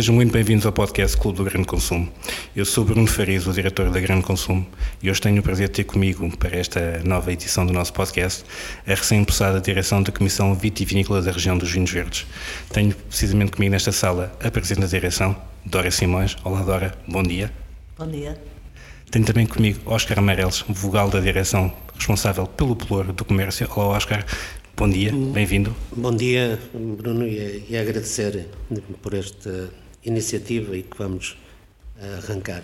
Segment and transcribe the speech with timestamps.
[0.00, 2.10] Sejam muito bem-vindos ao podcast Clube do Grande Consumo.
[2.56, 4.66] Eu sou Bruno Farias, o diretor da Grande Consumo,
[5.02, 8.42] e hoje tenho o prazer de ter comigo, para esta nova edição do nosso podcast,
[8.86, 12.26] a recém-impossada direção da Comissão Vitivinícola da região dos Vinhos Verdes.
[12.72, 15.36] Tenho precisamente comigo nesta sala a Presidente da Direção,
[15.66, 16.34] Dora Simões.
[16.44, 17.52] Olá, Dora, bom dia.
[17.98, 18.40] Bom dia.
[19.10, 23.68] Tenho também comigo Oscar Amarelos, vogal da Direção, responsável pelo Pelour do Comércio.
[23.76, 24.24] Olá, Oscar.
[24.74, 25.76] Bom dia, bem-vindo.
[25.94, 28.46] Bom dia, Bruno, e, e agradecer
[29.02, 29.68] por esta
[30.04, 31.36] iniciativa e que vamos
[32.18, 32.62] arrancar.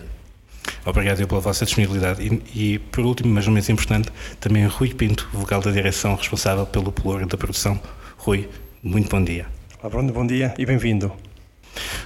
[0.85, 2.21] Obrigado pela vossa disponibilidade.
[2.21, 6.65] E, e, por último, mas não menos importante, também Rui Pinto, vogal da direção responsável
[6.65, 7.79] pelo Pelour da produção.
[8.17, 8.49] Rui,
[8.81, 9.45] muito bom dia.
[9.79, 11.11] Olá, Bruno, bom dia e bem-vindo.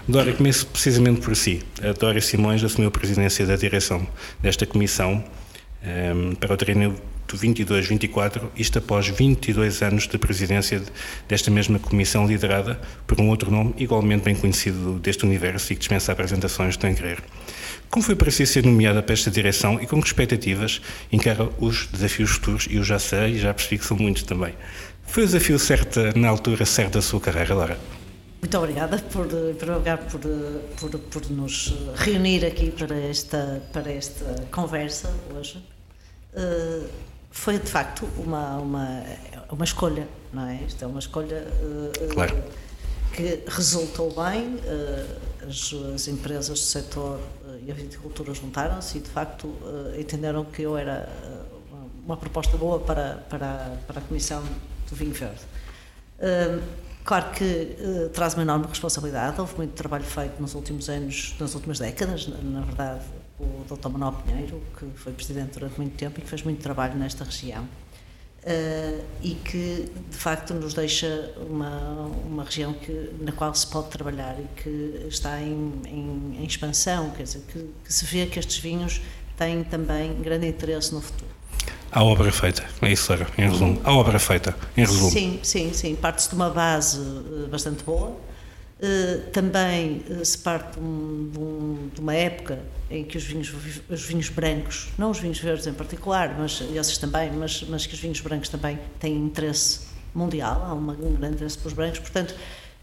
[0.07, 1.63] Dora, começo precisamente por si.
[1.81, 4.05] A Dora Simões assumiu a presidência da direção
[4.39, 5.23] desta comissão
[5.83, 6.95] um, ehm, para o treino
[7.37, 10.81] 22-24, isto após 22 anos de presidência
[11.27, 15.79] desta mesma comissão liderada por um outro nome igualmente bem conhecido deste universo e que
[15.79, 17.23] dispensa apresentações de querer.
[17.89, 21.87] Como foi para si ser nomeada para esta direção e com que expectativas encara os
[21.87, 22.67] desafios futuros?
[22.69, 24.53] E eu já sei e já percebi que são muitos também.
[25.03, 27.77] Foi o desafio certo na altura certa da sua carreira, Laura?
[28.41, 35.13] Muito obrigada por, por, por, por, por nos reunir aqui para esta, para esta conversa
[35.35, 35.63] hoje.
[36.33, 36.87] Uh,
[37.31, 39.03] foi de facto uma, uma,
[39.49, 40.55] uma escolha, não é?
[40.67, 42.43] Isto é uma escolha uh, claro.
[43.13, 44.55] que resultou bem.
[44.55, 47.19] Uh, as, as, empresas do setor
[47.65, 49.51] e a viticultura juntaram-se e de facto
[49.97, 51.09] entenderam que eu era
[52.05, 54.43] uma proposta boa para, para, para a Comissão
[54.87, 55.41] do Vinho Verde.
[57.03, 61.55] Claro que uh, traz uma enorme responsabilidade, houve muito trabalho feito nos últimos anos, nas
[61.55, 63.01] últimas décadas, na, na verdade,
[63.41, 63.89] o Dr.
[63.89, 67.67] Manuel Pinheiro, que foi presidente durante muito tempo e que fez muito trabalho nesta região.
[68.43, 73.89] Uh, e que de facto nos deixa uma, uma região que, na qual se pode
[73.89, 78.39] trabalhar e que está em, em, em expansão, quer dizer, que, que se vê que
[78.39, 78.99] estes vinhos
[79.37, 81.29] têm também grande interesse no futuro.
[81.91, 83.79] A obra feita, é isso, Sara, em resumo.
[83.83, 85.11] A obra feita, em resumo.
[85.11, 85.95] Sim, sim, sim.
[85.95, 88.17] Parte-se de uma base uh, bastante boa.
[88.81, 92.57] Uh, também uh, se parte de, um, de, uma época
[92.89, 93.53] em que os vinhos,
[93.87, 97.93] os vinhos brancos, não os vinhos verdes em particular, mas esses também, mas, mas que
[97.93, 99.81] os vinhos brancos também têm interesse
[100.15, 102.33] mundial, há uma, um grande interesse pelos brancos, portanto,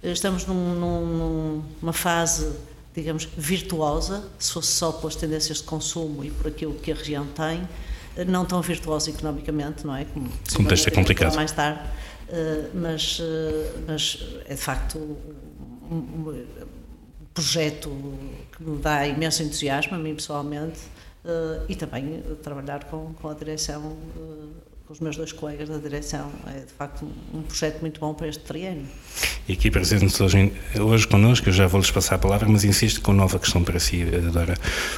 [0.01, 2.49] estamos num, num, numa fase,
[2.95, 7.27] digamos, virtuosa, se fosse só pelas tendências de consumo e por aquilo que a região
[7.27, 7.69] tem,
[8.25, 10.05] não tão virtuoso economicamente, não é?
[10.05, 11.35] Como, Como é complicado.
[11.35, 11.81] Mais tarde,
[12.73, 13.21] mas,
[13.85, 15.19] mas é de facto
[15.91, 16.45] um, um,
[17.35, 17.91] projeto
[18.51, 20.81] que me dá imenso entusiasmo a mim pessoalmente
[21.25, 23.97] uh, e também trabalhar com, com a direção
[24.89, 26.33] com os meus dois colegas da direção.
[26.47, 28.87] É de facto um projeto muito bom para este triênio.
[29.47, 30.51] E aqui presentes hoje,
[30.81, 34.03] hoje connosco, eu já vou-lhes passar a palavra, mas insisto com nova questão para si,
[34.33, 34.55] Dora.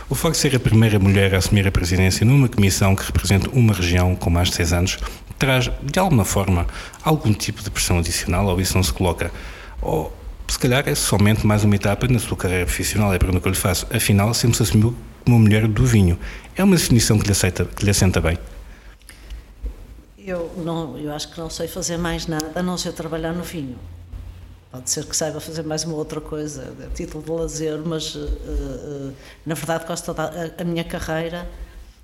[0.09, 3.51] O facto de ser a primeira mulher a assumir a presidência numa comissão que representa
[3.51, 4.97] uma região com mais de seis anos
[5.41, 6.69] traz, de alguma forma,
[7.03, 9.33] algum tipo de pressão adicional ou isso não se coloca?
[9.83, 10.13] Ou,
[10.51, 13.49] se calhar, é somente mais uma etapa na sua carreira profissional, é a pergunta que
[13.49, 13.87] eu lhe faço.
[13.95, 16.19] Afinal, sempre se assumiu como mulher do vinho.
[16.57, 18.39] É uma definição que lhe, aceita, que lhe assenta bem?
[20.19, 23.43] Eu, não, eu acho que não sei fazer mais nada a não ser trabalhar no
[23.43, 23.79] vinho.
[24.71, 28.21] Pode ser que saiba fazer mais uma outra coisa, a título de lazer, mas uh,
[28.21, 29.13] uh,
[29.45, 31.49] na verdade quase toda a, a, minha carreira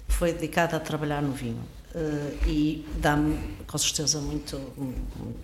[0.08, 1.62] foi dedicada a trabalhar no vinho.
[1.94, 4.60] Uh, e dá-me com certeza muito,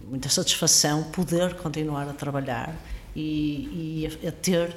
[0.08, 2.76] muita satisfação poder continuar a trabalhar
[3.14, 4.74] e, e a, a ter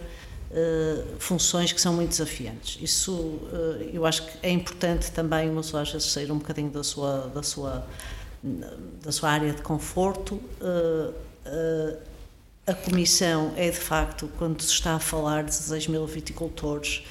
[0.51, 2.77] Uh, funções que são muito desafiantes.
[2.81, 6.69] Isso uh, eu acho que é importante também uma pessoa às vezes sair um bocadinho
[6.69, 7.85] da sua da sua
[9.03, 10.35] da sua área de conforto.
[10.61, 11.13] Uh,
[12.65, 17.03] a comissão é de facto quando se está a falar de 16 mil viticultores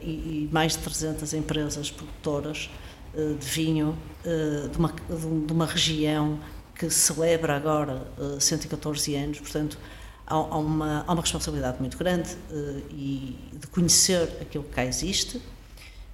[0.00, 2.70] e, e, mais de 300 empresas produtoras
[3.14, 3.98] de vinho
[4.70, 4.94] de uma,
[5.46, 6.38] de uma região
[6.74, 8.06] que celebra agora
[8.40, 9.78] 114 anos, portanto
[10.32, 14.84] há, há, uma, há uma responsabilidade muito grande uh, e de conhecer aquilo que cá
[14.84, 15.40] existe.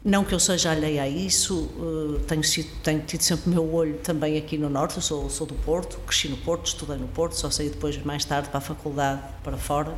[0.05, 3.75] Não que eu seja alheia a isso, uh, tenho, sido, tenho tido sempre o meu
[3.75, 7.09] olho também aqui no Norte, eu sou, sou do Porto, cresci no Porto, estudei no
[7.09, 9.97] Porto, só saí depois mais tarde para a faculdade, para fora,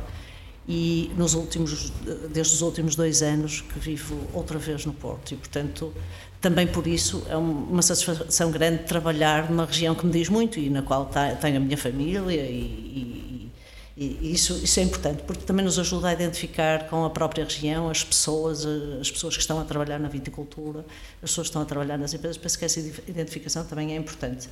[0.67, 1.91] e nos últimos,
[2.31, 5.93] desde os últimos dois anos que vivo outra vez no Porto, e portanto
[6.39, 10.69] também por isso é uma satisfação grande trabalhar numa região que me diz muito e
[10.69, 11.09] na qual
[11.39, 13.50] tenho a minha família e, e
[13.95, 17.89] e isso, isso é importante, porque também nos ajuda a identificar com a própria região
[17.89, 18.65] as pessoas,
[18.99, 20.85] as pessoas que estão a trabalhar na viticultura,
[21.21, 22.37] as pessoas que estão a trabalhar nas empresas.
[22.37, 24.47] Penso que essa identificação também é importante.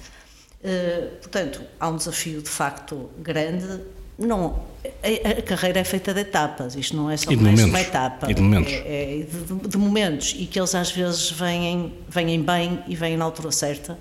[0.62, 3.80] Uh, portanto, há um desafio de facto grande,
[4.18, 4.62] Não,
[5.02, 8.30] a, carreira é feita de etapas, isto não é só uma etapa.
[8.30, 8.74] E de momentos.
[8.74, 13.16] É, é de, de, momentos, e que eles às vezes vêm, vêm bem e vêm
[13.16, 13.98] na altura certa.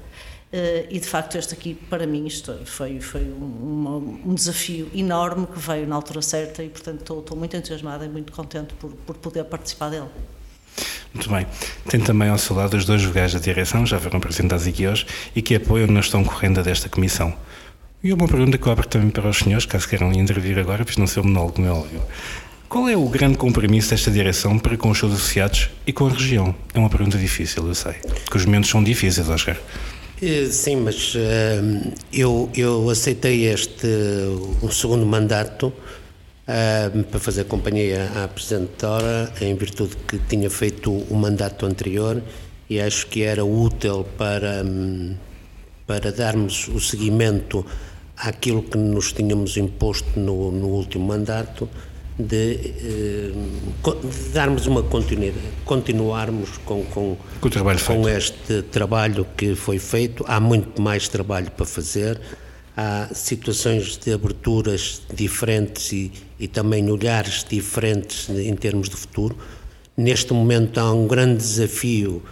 [0.51, 5.47] Uh, e de facto, este aqui, para mim, isto foi, foi um, um, desafio enorme
[5.47, 8.91] que veio na altura certa e, portanto, estou, estou muito entusiasmada e muito contente por,
[8.91, 10.09] por poder participar dele.
[11.13, 11.47] Muito bem.
[11.89, 15.07] Tem também ao seu lado os dois vogais da direção, já foram apresentados aqui hoje,
[15.37, 17.35] e que apoiam na gestão corrente desta comissão.
[18.03, 20.97] E uma pergunta que eu abro também para os senhores, caso queiram intervir agora, pois
[20.97, 22.03] não ser um monólogo, como é óbvio.
[22.69, 26.11] Qual é o grande compromisso desta direção para com os seus associados e com a
[26.11, 26.55] região?
[26.73, 27.95] É uma pergunta difícil, eu sei,
[28.25, 29.57] porque os momentos são difíceis, Oscar.
[30.21, 33.87] Eh, sim, mas uh, eu, eu aceitei este
[34.61, 41.15] um segundo mandato uh, para fazer companhia à apresentadora, em virtude que tinha feito o
[41.15, 42.21] mandato anterior
[42.69, 45.15] e acho que era útil para, um,
[45.87, 47.65] para darmos o seguimento
[48.17, 51.69] àquilo que nos tínhamos imposto no, no último mandato,
[52.19, 53.33] de, eh,
[54.03, 60.25] de, darmos uma continuidade, continuarmos com, com, com, com este trabalho que foi feito.
[60.27, 62.21] Há muito mais trabalho para fazer,
[62.77, 69.37] há situações de aberturas diferentes e, e também olhares diferentes em termos de futuro.
[69.97, 72.23] Neste momento há um grande desafio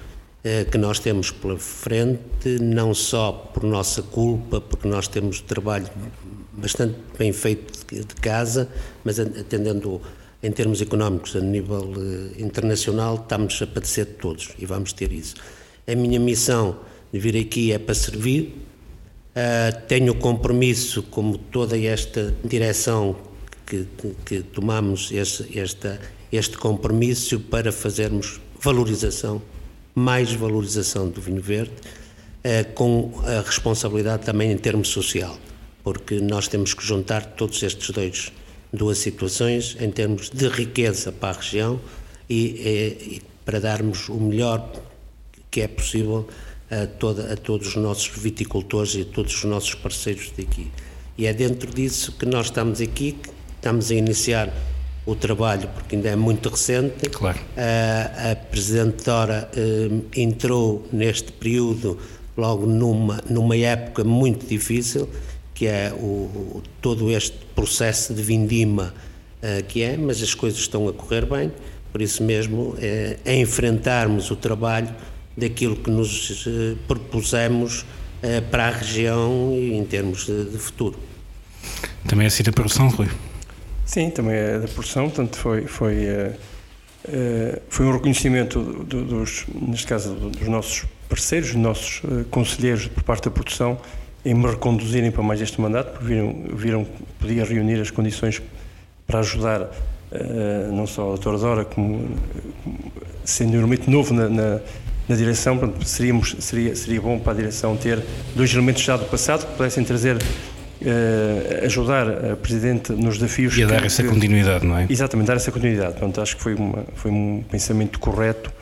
[0.43, 5.88] eh, que nós temos pela frente, não só por nossa culpa, porque nós temos trabalho
[6.56, 8.69] bastante bem feito de casa,
[9.05, 10.00] mas atendendo
[10.43, 15.35] em termos económicos a nível eh, internacional, estamos a padecer todos e vamos ter isso.
[15.87, 16.79] A minha missão
[17.12, 18.55] de vir aqui é para servir,
[19.35, 23.17] uh, tenho compromisso, como toda esta direção
[23.64, 23.87] que,
[24.25, 26.00] que tomamos este, esta,
[26.31, 29.41] este compromisso para fazermos valorização
[29.97, 31.73] mais valorização do vinho verde,
[32.44, 35.38] eh, com a responsabilidade também em termos social,
[35.87, 38.33] porque nós temos que juntar todos estes dois
[38.73, 41.79] duas situações em termos de riqueza para a região
[42.29, 44.69] e, e para darmos o melhor
[45.49, 46.27] que é possível
[46.69, 50.73] a, toda, a todos os nossos viticultores e a todos os nossos parceiros daqui.
[51.17, 53.17] E é dentro disso que nós estamos aqui,
[53.55, 54.53] estamos a iniciar
[55.06, 57.09] o trabalho, porque ainda é muito recente.
[57.11, 57.38] Claro.
[57.56, 61.97] A, a Presidente Dora uh, entrou neste período
[62.37, 65.09] logo numa, numa época muito difícil,
[65.56, 68.94] que é o, todo este processo de vindima
[69.43, 71.50] uh, que é, mas as coisas estão a correr bem,
[71.91, 74.94] por isso mesmo é, é enfrentarmos o trabalho
[75.37, 77.85] daquilo que nos uh, propusemos
[78.50, 80.99] para a região e em termos de, de futuro.
[82.09, 83.09] Também é assim a produção, Rui?
[83.87, 86.35] Sim, também é da produção, portanto foi, foi, uh,
[87.09, 92.88] uh, foi um reconhecimento do, dos, neste caso, dos nossos parceiros, dos nossos uh, conselheiros
[92.88, 93.79] por parte da produção
[94.26, 98.43] em me reconduzirem para mais este mandato, porque viram, viram que podia reunir as condições
[99.06, 99.70] para ajudar
[100.73, 102.08] não só a doutora Dora, como,
[102.62, 102.78] como
[103.25, 104.61] sendo um elemento novo na, na,
[105.08, 108.02] na direção, portanto, seríamos, seria, seria bom para a direção ter
[108.34, 113.56] dois elementos já do passado que pudessem trazer uh, ajudar a Presidente nos desafios.
[113.56, 114.87] E a dar que, essa que, continuidade, não é?
[114.88, 115.92] Exatamente, dar essa continuidade.
[115.92, 118.52] Portanto, acho que foi, uma, foi um pensamento correto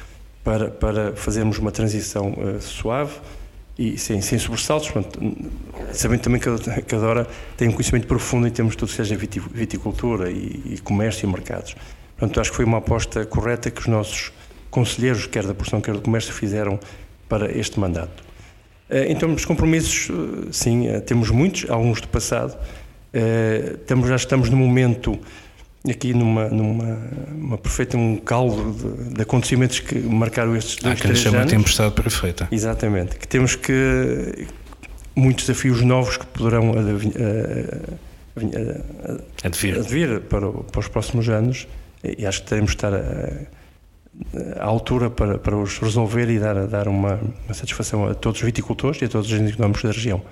[0.42, 3.12] para, para fazermos uma transição uh, suave
[3.78, 5.19] e sem, sem sobressaltos, portanto,
[5.93, 7.26] sabendo também que a, que a Dora
[7.57, 11.31] tem um conhecimento profundo em termos de tudo que seja viticultura e, e comércio e
[11.31, 11.75] mercados.
[12.16, 14.33] Portanto, acho que foi uma aposta correta que os nossos
[14.71, 16.78] conselheiros, quer da produção, quer do comércio, fizeram
[17.28, 18.23] para este mandato.
[18.88, 22.57] Eh, em termos de compromissos, eh, sim, eh, temos muitos, alguns do passado.
[23.87, 25.16] Temos, já estamos no momento
[25.88, 26.99] aqui numa, numa
[27.35, 31.50] uma perfeita um caldo de, de, acontecimentos que marcaram estes dois, Há quem chama anos.
[31.50, 32.49] tempestade perfeita.
[32.50, 33.17] Exatamente.
[33.17, 34.47] Que temos que
[35.14, 36.73] muitos desafios novos que poderão
[39.47, 41.69] advir, advir para, para os próximos anos
[42.03, 43.31] e acho que teremos de estar a,
[44.59, 48.45] à altura para, para os resolver e dar, dar uma, uma satisfação a todos os
[48.45, 50.23] viticultores e a todos os agentes económicos da região.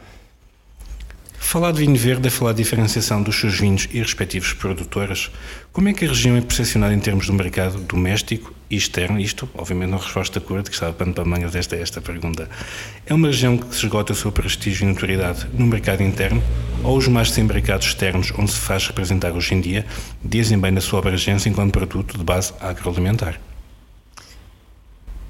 [1.43, 5.31] Falar de vinho verde é falar de diferenciação dos seus vinhos e respectivos produtores.
[5.71, 9.21] Como é que a região é percepcionada em termos do mercado doméstico e externo?
[9.21, 12.49] Isto, obviamente, não resposta curta, que estava pano para manga desta esta pergunta.
[13.05, 16.43] É uma região que se esgota o seu prestígio e notoriedade no mercado interno
[16.83, 19.85] ou os mais mercados externos, onde se faz representar hoje em dia,
[20.25, 23.39] dizem bem da sua abrangência enquanto produto de base agroalimentar?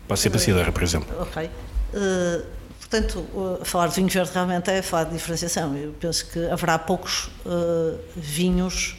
[0.06, 1.08] Pode ser paciadora, por exemplo.
[1.20, 1.50] Ok.
[1.94, 2.61] Uh,
[2.92, 5.74] portanto, uh, falar de vinho verde realmente é falar de diferenciação.
[5.74, 8.96] Eu penso que haverá poucos uh, vinhos,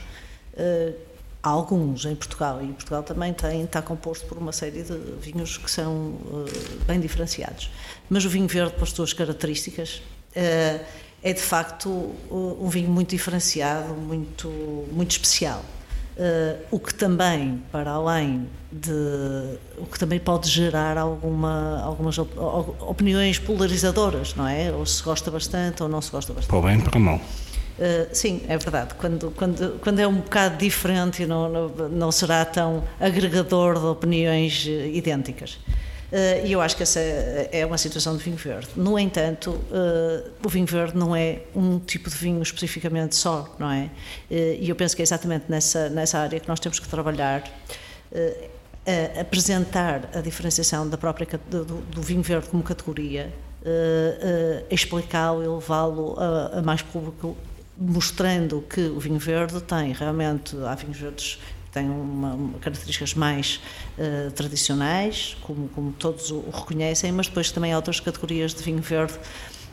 [1.41, 5.69] alguns em Portugal, e Portugal também tem, está composto por uma série de vinhos que
[5.69, 6.13] são
[6.85, 7.71] bem diferenciados.
[8.07, 10.03] Mas o vinho verde, pelas suas características,
[10.35, 11.89] é de facto
[12.29, 14.47] um vinho muito diferenciado, muito,
[14.91, 15.65] muito especial.
[16.15, 18.91] Uh, o que também, para além de.
[19.79, 22.32] o que também pode gerar alguma, algumas op,
[22.82, 24.72] opiniões polarizadoras, não é?
[24.72, 26.50] Ou se gosta bastante ou não se gosta bastante.
[26.50, 27.15] Para bem para mal.
[27.15, 28.93] Uh, sim, é verdade.
[28.93, 34.67] Quando, quando, quando é um bocado diferente não, não, não será tão agregador de opiniões
[34.67, 35.58] eh, idênticas.
[36.13, 38.67] Uh, e eu acho que essa é, uma situação de vinho verde.
[38.75, 43.72] No entanto, uh, o vinho verde não é um tipo de vinho especificamente só, não
[43.72, 43.89] é?
[44.29, 47.43] e eu penso que é exatamente nessa, nessa área que nós temos que trabalhar.
[49.20, 53.34] apresentar a diferenciação da própria do, do vinho verde como categoria,
[54.70, 57.36] explicá-lo e levá-lo a, a mais público
[57.77, 61.39] mostrando que o vinho verde tem realmente, há vinhos verdes
[61.74, 63.60] têm uma, características mais
[63.98, 68.82] uh, tradicionais, como, como todos o, reconhecem, mas depois também há outras categorias de vinho
[68.82, 69.18] verde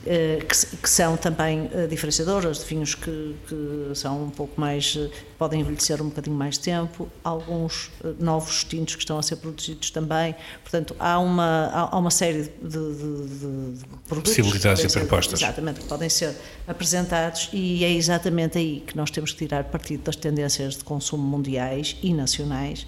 [0.03, 5.11] que, que, são também uh, diferenciadoras de vinhos que, que, são um pouco mais uh,
[5.39, 7.11] podem envelhecer um bocadinho mais tempo.
[7.23, 10.35] Alguns novos tintos que estão a ser produzidos também.
[10.63, 15.43] Portanto há uma há, uma série de, de, de, de produtos possibilidades e propostas.
[15.43, 16.35] exatamente que podem ser
[16.67, 21.23] apresentados e é exatamente aí que nós temos que tirar partido das tendências de consumo
[21.23, 22.87] mundiais e nacionais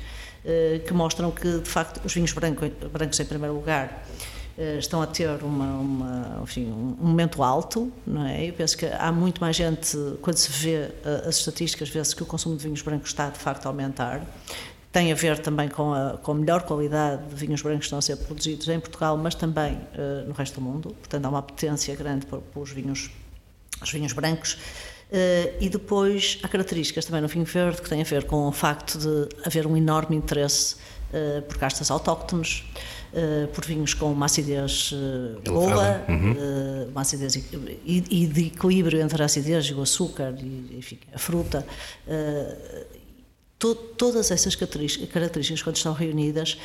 [0.86, 4.31] que mostram que de facto os vinhos brancos, brancos em primeiro lugar eh,
[4.78, 8.48] estão a ter uma, uma, enfim, um momento alto, não é?
[8.48, 12.22] Eu penso que há muito mais gente, quando se vê eh, as estatísticas, vê-se que
[12.22, 14.22] o consumo de vinhos brancos está de facto a aumentar.
[14.90, 17.98] Tem a ver também com a, com a melhor qualidade de vinhos brancos que estão
[17.98, 20.94] a ser produzidos em Portugal, mas também uh, no resto do mundo.
[20.98, 23.10] Portanto, há uma potência grande para, para os, vinhos,
[23.80, 24.58] os vinhos brancos.
[25.10, 28.52] Uh, e depois há características também no vinho verde que têm a ver com o
[28.52, 30.76] facto de haver um enorme interesse
[31.48, 32.64] por castas autóctones,
[33.12, 36.32] uh, por vinhos com uma acidez uh, boa, uhum.
[36.32, 40.98] uh, uma acidez e, e, de equilíbrio entre a acidez e o açúcar e enfim,
[41.12, 41.66] a fruta.
[43.58, 46.58] To, todas essas características, quando estão reunidas,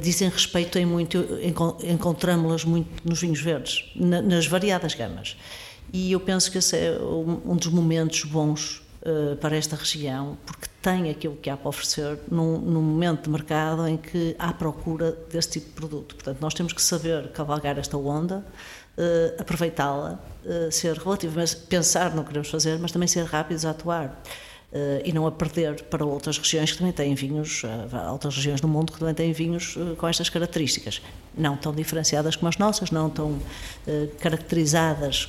[0.00, 1.24] dizem respeito em muito,
[1.84, 5.36] encontramos-las muito nos vinhos verdes, na, nas variadas gamas.
[5.92, 8.82] E eu penso que esse é um, dos momentos bons
[9.40, 13.86] para esta região, porque tem aquilo que há para oferecer num, num, momento de mercado
[13.86, 16.14] em que há procura desse tipo de produto.
[16.14, 18.44] Portanto, nós temos que saber cavalgar esta onda,
[18.96, 23.70] uh, aproveitá-la, uh, ser relativamente, pensar no que queremos fazer, mas também ser rápidos a
[23.70, 24.22] atuar.
[24.72, 27.64] Uh, e não a perder para outras regiões que também têm vinhos,
[28.12, 31.02] outras regiões do mundo que também têm vinhos uh, com estas características.
[31.36, 33.38] Não tão diferenciadas como as nossas, não tão
[34.18, 35.28] caracterizadas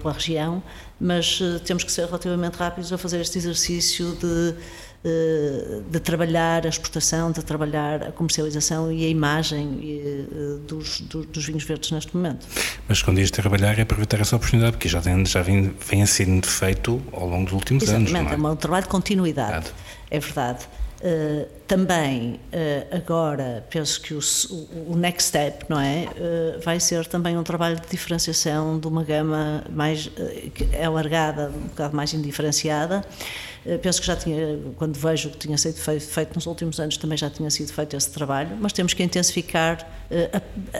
[0.00, 0.62] pela região,
[0.98, 4.54] mas temos que ser relativamente rápidos a fazer este exercício de eh,
[5.02, 11.64] de trabalhar a exportação, de trabalhar a comercialização e a imagem eh, dos, dos vinhos
[11.64, 12.46] verdes neste momento.
[12.86, 16.46] Mas quando diz trabalhar é aproveitar essa oportunidade, porque já vem, já vem, vem sendo
[16.46, 18.20] feito ao longo dos últimos Exatamente, anos.
[18.20, 18.50] Exatamente, é?
[18.50, 19.72] é um trabalho de continuidade,
[20.10, 20.66] é verdade.
[21.00, 24.20] Uh, também uh, agora penso que o,
[24.86, 29.02] o, next step não é uh, vai ser também um trabalho de diferenciação de uma
[29.02, 30.10] gama mais
[30.74, 33.02] é alargada um bocado mais indiferenciada
[33.82, 36.96] penso que já tinha quando vejo o que tinha sido feito, feito, nos últimos anos
[36.96, 39.86] também já tinha sido feito esse trabalho mas temos que intensificar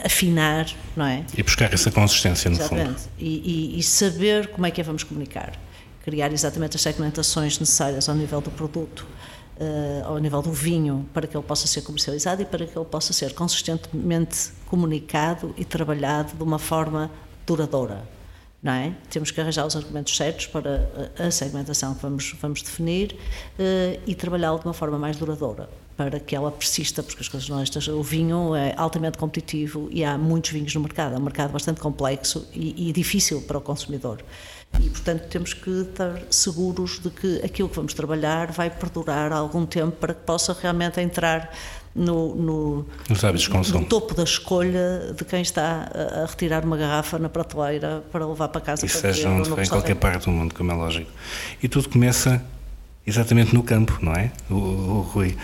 [0.03, 2.87] afinar não é e buscar essa consistência no Exatamente.
[2.87, 5.53] fundo e, e, e saber como é que a vamos comunicar
[6.03, 9.05] criar exatamente as segmentações necessárias ao nível do produto
[9.61, 12.85] uh, ao nível do vinho para que ele possa ser comercializado e para que ele
[12.85, 17.11] possa ser consistentemente comunicado e trabalhado de uma forma
[17.45, 18.03] duradoura.
[18.61, 18.95] Não é?
[19.09, 20.87] Temos que arranjar os argumentos certos para
[21.17, 26.19] a segmentação que vamos, vamos definir uh, e trabalhá-lo de uma forma mais duradoura para
[26.19, 27.87] que ela persista, porque as coisas não estas.
[27.87, 31.15] O vinho é altamente competitivo e há muitos vinhos no mercado.
[31.15, 34.23] É um mercado bastante complexo e, e difícil para o consumidor
[34.79, 39.65] e, portanto, temos que estar seguros de que aquilo que vamos trabalhar vai perdurar algum
[39.65, 41.51] tempo para que possa realmente entrar
[41.93, 48.01] no, no, no, topo da escolha de quem está a, retirar uma garrafa na prateleira
[48.11, 48.85] para levar para casa.
[48.85, 51.11] E seja onde for, em qualquer parte do mundo, como é lógico.
[51.61, 52.41] E tudo começa
[53.05, 54.31] exatamente no campo, não é?
[54.49, 55.37] O, o Rui.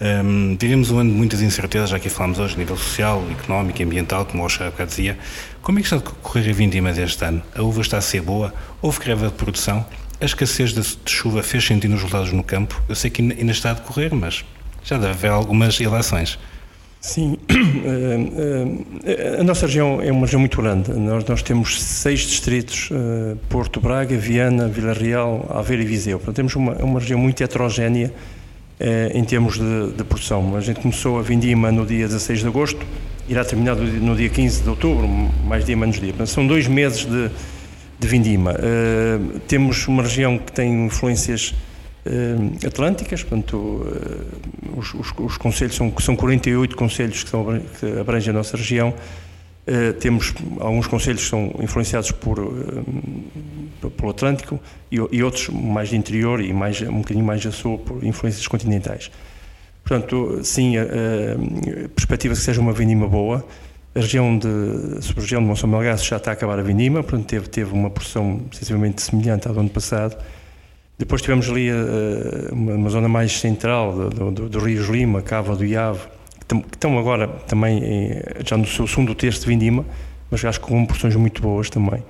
[0.00, 4.24] Um, vivemos um ano de muitas incertezas, já aqui falámos hoje, nível social, económico, ambiental,
[4.24, 5.18] como o bocado dizia.
[5.60, 7.42] Como é que está a decorrer a vindima deste ano?
[7.54, 8.54] A uva está a ser boa?
[8.80, 9.84] Houve greve de produção?
[10.20, 12.80] A escassez de, de chuva fez sentido nos resultados no campo?
[12.88, 14.44] Eu sei que ainda está a decorrer, mas
[14.84, 16.38] já deve haver algumas ilações.
[17.00, 17.36] Sim,
[19.38, 20.92] a nossa região é uma região muito grande.
[20.92, 26.18] Nós, nós temos seis distritos: eh, Porto, Braga, Viana, Vila Real, Aveiro e Viseu.
[26.18, 28.12] Portanto, temos uma, uma região muito heterogénea
[29.12, 30.54] em termos de, de, produção.
[30.56, 32.86] A gente começou a vindima no dia 16 de agosto,
[33.28, 35.08] irá terminar no dia 15 de outubro,
[35.44, 36.10] mais dia menos dia.
[36.10, 37.30] Portanto, são dois meses de,
[37.98, 38.52] de vindima.
[38.52, 41.54] Uh, temos uma região que tem influências
[42.06, 43.84] uh, atlânticas, portanto,
[44.76, 48.94] os, os, os, conselhos são, são 48 conselhos que, que abrangem a nossa região.
[50.00, 52.36] Temos alguns conselhos que são influenciados por,
[53.96, 54.60] pelo Atlântico
[54.90, 58.46] e, e, outros mais de interior e mais, um bocadinho mais a sul por influências
[58.46, 59.10] continentais.
[59.84, 63.44] Portanto, sim, a, a perspectiva que seja uma vindima boa,
[63.94, 64.48] a região de,
[64.98, 67.90] a sub-região de Monção Melgaço já está a acabar a vindima, portanto teve, teve uma
[67.90, 70.16] produção sensivelmente semelhante ao do ano passado.
[70.98, 75.64] Depois tivemos ali uh, uma, uma, zona mais central do, do, do Lima, Cava do
[75.64, 76.00] Iave,
[76.48, 79.84] que, estão agora também em, já no seu segundo terço de vindima,
[80.30, 82.02] mas acho que com porções muito boas também.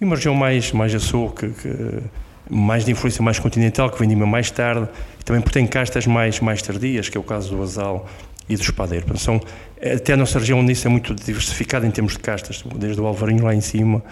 [0.00, 2.02] E uma região mais, mais a sul, que, que
[2.50, 4.88] mais de influência mais continental, que vindima mais tarde,
[5.20, 8.06] e também porque tem castas mais, mais tardias, que é o caso do Azal
[8.48, 9.18] e do espadeiro.
[9.18, 9.40] São,
[9.80, 13.44] até a nossa região nisso é muito diversificada em termos de castas, desde o Alvarinho
[13.44, 14.02] lá em cima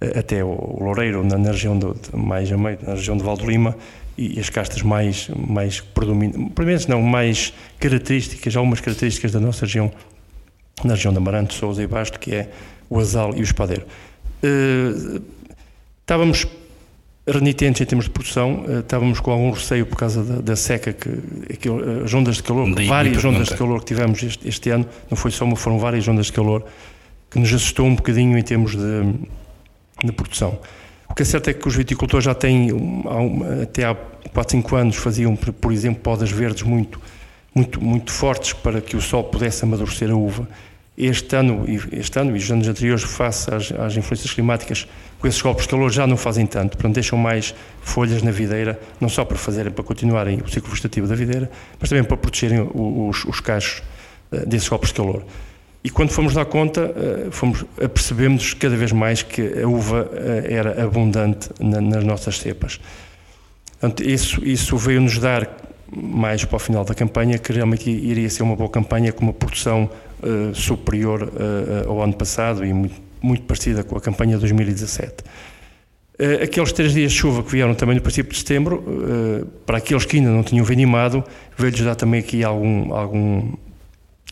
[0.00, 3.44] eh, até o Loureiro, na, na região do, mais a meio, na região de Valdo
[3.46, 3.76] Lima,
[4.16, 9.90] e, as castas mais, mais predominantes, não, mais características, algumas características da nossa região,
[10.84, 12.50] na região de Amaranto, Sousa e Basto, que é
[12.88, 13.86] o Azal e o espadeiro.
[14.42, 15.22] Uh,
[16.00, 16.46] estávamos
[17.26, 20.92] renitentes em termos de produção, uh, estávamos com algum receio por causa da, da seca,
[20.92, 24.48] que, que uh, as ondas de calor, Daí várias ondas de calor que tivemos este,
[24.48, 26.64] este, ano, não foi só uma, foram várias ondas de calor,
[27.30, 29.14] que nos assustou um bocadinho em termos de,
[30.04, 30.58] de produção.
[31.12, 32.70] O que é certo é que os viticultores já têm,
[33.62, 36.98] até há 4, 5 anos, faziam, por exemplo, podas verdes muito,
[37.54, 40.48] muito, muito fortes para que o sol pudesse amadurecer a uva
[40.96, 44.88] este ano, este ano e os anos anteriores, face às, às influências climáticas,
[45.18, 48.80] com esses golpes de calor já não fazem tanto, portanto deixam mais folhas na videira,
[48.98, 52.70] não só para fazerem, para continuarem o ciclo vegetativo da videira, mas também para protegerem
[52.72, 53.82] os, os cachos
[54.32, 55.22] uh, desses golpes de calor.
[55.84, 60.52] E quando fomos dar conta, uh, fomos, apercebemos cada vez mais que a uva uh,
[60.52, 62.80] era abundante na, nas nossas cepas.
[63.80, 65.48] Portanto, isso, isso veio-nos dar
[65.94, 69.32] mais para o final da campanha, que realmente iria ser uma boa campanha com uma
[69.32, 69.90] produção
[70.22, 75.12] uh, superior uh, ao ano passado e muito, muito parecida com a campanha de 2017.
[76.18, 80.04] Uh, aqueles três dias de chuva que vieram também no princípio de setembro, para aqueles
[80.04, 81.22] que ainda não tinham venimado,
[81.56, 83.52] veio-lhes dar também aqui algum, algum,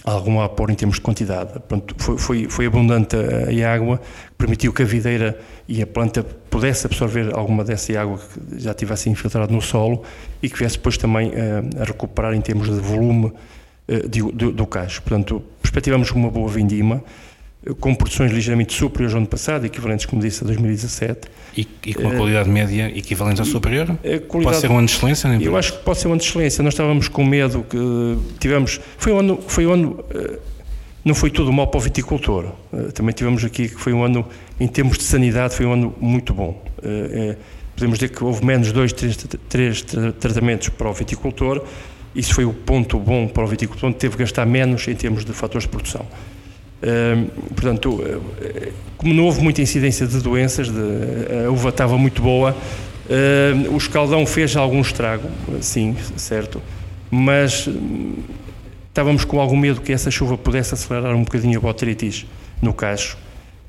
[0.04, 1.60] algum apor em termos de quantidade.
[1.68, 4.00] Pronto, foi, foi, foi abundante a, a água,
[4.38, 9.10] permitiu que a videira e a planta pudesse absorver alguma dessa água que já tivesse
[9.10, 10.02] infiltrado no solo
[10.42, 11.32] e que viesse depois também
[11.78, 13.32] a recuperar em termos de volume
[13.90, 15.02] eh, do, do, cacho.
[15.02, 17.02] Portanto, perspectivamos uma boa vindima, eh,
[17.78, 21.28] com produções ligeiramente superiores ao ano passado, equivalentes, como disse, a 2017.
[21.56, 23.98] E, e com uma qualidade uh, média equivalente à superior?
[24.44, 25.28] pode ser um ano de excelência?
[25.40, 26.62] Eu acho que pode ser um ano de excelência.
[26.62, 27.78] Nós estávamos com medo que
[28.38, 28.80] tivemos.
[28.96, 29.38] Foi um ano.
[29.46, 30.50] Foi um ano uh,
[31.02, 32.52] não foi tudo mal para o viticultor.
[32.72, 34.26] Uh, também tivemos aqui que foi um ano,
[34.58, 36.62] em termos de sanidade, foi um ano muito bom.
[37.74, 39.16] podemos dizer que houve menos dois, três,
[39.48, 39.82] três
[40.18, 41.64] tratamentos para o viticultor
[42.14, 45.24] isso foi o ponto bom para o viticultor, onde teve que gastar menos em termos
[45.24, 46.04] de fatores de produção.
[47.54, 48.00] Portanto,
[48.96, 52.56] como não houve muita incidência de doenças, de, a uva estava muito boa,
[53.70, 55.28] o escaldão fez algum estrago,
[55.60, 56.62] sim, certo,
[57.10, 57.68] mas
[58.88, 62.26] estávamos com algum medo que essa chuva pudesse acelerar um bocadinho a botrytis
[62.62, 63.18] no cacho,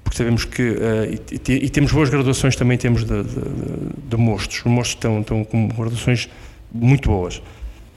[0.04, 0.78] porque sabemos que,
[1.32, 3.42] e, e, temos boas graduações também em termos de, de,
[4.10, 6.30] de, mostos, os mostos estão, estão com graduações
[6.72, 7.42] muito boas.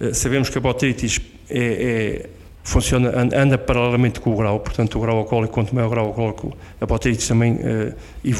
[0.00, 2.30] Eh, sabemos que a botrytis é, é,
[2.64, 6.56] funciona, anda paralelamente com o grau, portanto o grau alcoólico, quanto maior o grau alcoólico,
[6.80, 7.94] a botrytis também uh,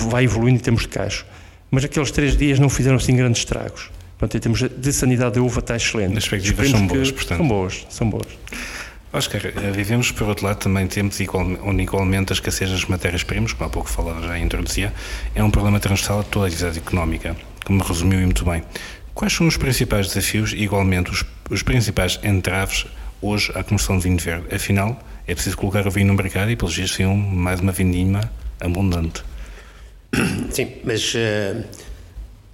[0.09, 1.27] vai evoluindo em termos de cacho.
[1.71, 3.91] Mas aqueles três dias não fizeram assim grandes estragos.
[4.19, 6.17] Portanto, em termos de sanidade da uva está excelente.
[6.17, 7.39] As perspectivas são boas, portanto.
[7.39, 8.27] São boas, são boas.
[9.13, 13.53] Oscar, eh, vivemos por outro lado também tempos igual, onde igualmente a escassez das matérias-primas,
[13.53, 14.93] como há pouco falava, já introduzia,
[15.35, 18.63] é um problema transversal a toda a atividade económica, como resumiu e muito bem.
[19.15, 22.87] Quais são os principais desafios e, igualmente, os, os principais entraves
[23.25, 24.55] hoje à comercialização de vinho verde?
[24.55, 28.31] Afinal, é preciso colocar o vinho no mercado e, pelos dias, um, mais uma vindima
[28.61, 29.23] abundante.
[30.51, 31.65] Sim, mas uh,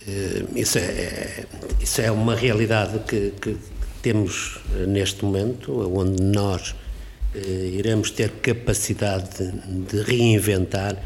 [0.06, 1.44] uh, isso, é,
[1.80, 3.56] isso é uma realidade que, que
[4.00, 10.96] temos neste momento, onde nós uh, iremos ter capacidade de, de reinventar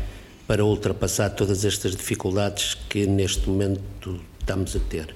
[0.46, 5.14] para ultrapassar todas estas dificuldades que neste momento estamos a ter.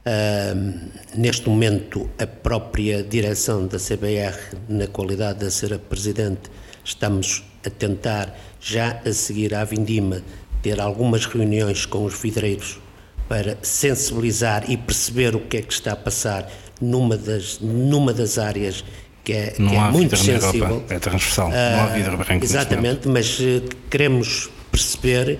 [0.00, 4.34] Uh, neste momento, a própria direção da CBR,
[4.68, 6.50] na qualidade de ser a presidente,
[6.82, 10.22] estamos a tentar, já a seguir à Vindima,
[10.62, 12.80] ter algumas reuniões com os vidreiros
[13.28, 18.38] para sensibilizar e perceber o que é que está a passar numa das, numa das
[18.38, 18.82] áreas
[19.22, 20.82] que é, que é muito sensível.
[20.88, 22.44] É transversal, uh, não há vidro branco.
[22.44, 25.38] Exatamente, mas uh, queremos perceber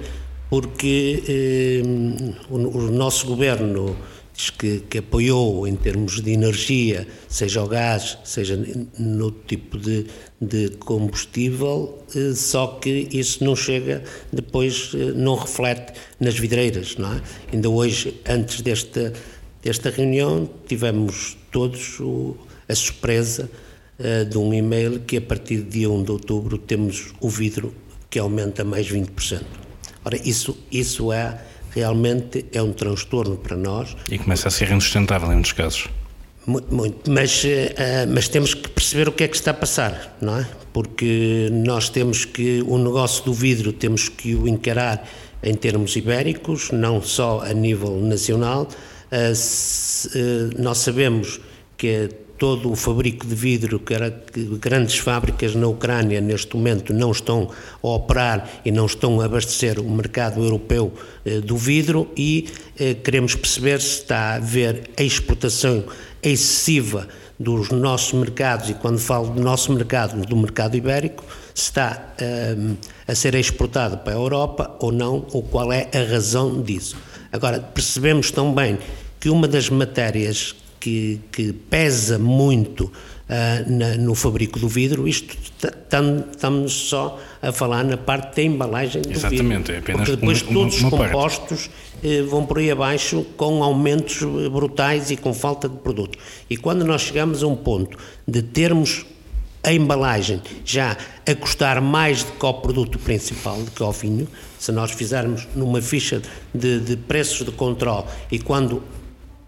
[0.51, 1.83] porque eh,
[2.51, 3.97] o, o, nosso governo
[4.49, 8.57] que, que, apoiou em termos de energia, seja o gás, seja
[8.99, 10.07] no tipo de,
[10.41, 17.13] de combustível, eh, só que isso não chega, depois eh, não reflete nas vidreiras, não
[17.13, 17.21] é?
[17.53, 19.13] Ainda hoje, antes desta,
[19.63, 22.37] desta reunião, tivemos todos o,
[22.69, 23.51] a surpresa
[23.99, 27.75] uh, de um e-mail que a partir de dia 1 de outubro temos o vidro
[28.09, 29.43] que aumenta mais 20%.
[30.05, 31.39] Ora, isso, isso é
[31.71, 33.97] realmente é um transtorno para nós.
[34.11, 35.89] E começa a ser insustentável em muitos casos.
[36.47, 37.11] Muito, muito.
[37.11, 37.49] Mas, uh,
[38.13, 40.49] mas temos que perceber o que é que está a passar, não é?
[40.73, 45.07] Porque nós temos que, o negócio do vidro, temos que o encarar
[45.43, 48.69] em termos ibéricos, não só a nível nacional.
[49.13, 51.41] Uh, nós sabemos
[51.77, 52.09] que
[52.41, 57.13] todo o fabrico de vidro, que, era, que grandes fábricas na Ucrânia neste momento não
[57.13, 57.51] estão
[57.83, 60.91] a operar e não estão a abastecer o mercado europeu
[61.27, 62.49] eh, do vidro e
[62.79, 65.85] eh, queremos perceber se está a haver a exportação
[66.23, 67.07] excessiva
[67.39, 71.23] dos nossos mercados, e quando falo do nosso mercado, do mercado ibérico,
[71.55, 72.57] está eh,
[73.07, 76.97] a ser exportado para a Europa ou não, ou qual é a razão disso.
[77.31, 78.79] Agora, percebemos também
[79.19, 85.37] que uma das matérias que, que pesa muito uh, na, no fabrico do vidro, isto
[85.53, 89.55] estamos só a falar na parte da embalagem do Exatamente, vidro.
[89.55, 91.71] Exatamente, é apenas Porque depois uma, todos uma os compostos
[92.03, 96.19] eh, vão por aí abaixo com aumentos brutais e com falta de produto.
[96.49, 99.05] E quando nós chegamos a um ponto de termos
[99.63, 104.27] a embalagem já a custar mais do que o produto principal, do que o vinho,
[104.59, 106.23] se nós fizermos numa ficha
[106.55, 108.83] de, de preços de controle e quando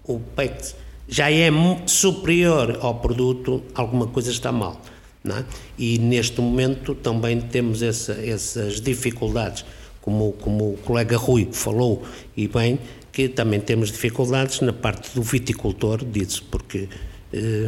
[0.05, 0.75] o PEC
[1.09, 1.49] já é
[1.87, 4.81] superior ao produto, alguma coisa está mal.
[5.25, 5.45] É?
[5.79, 9.65] E neste momento também temos essa, essas dificuldades,
[10.01, 12.03] como, como o colega Rui falou,
[12.37, 12.79] e bem,
[13.12, 16.88] que também temos dificuldades na parte do viticultor disso, porque
[17.33, 17.67] eh,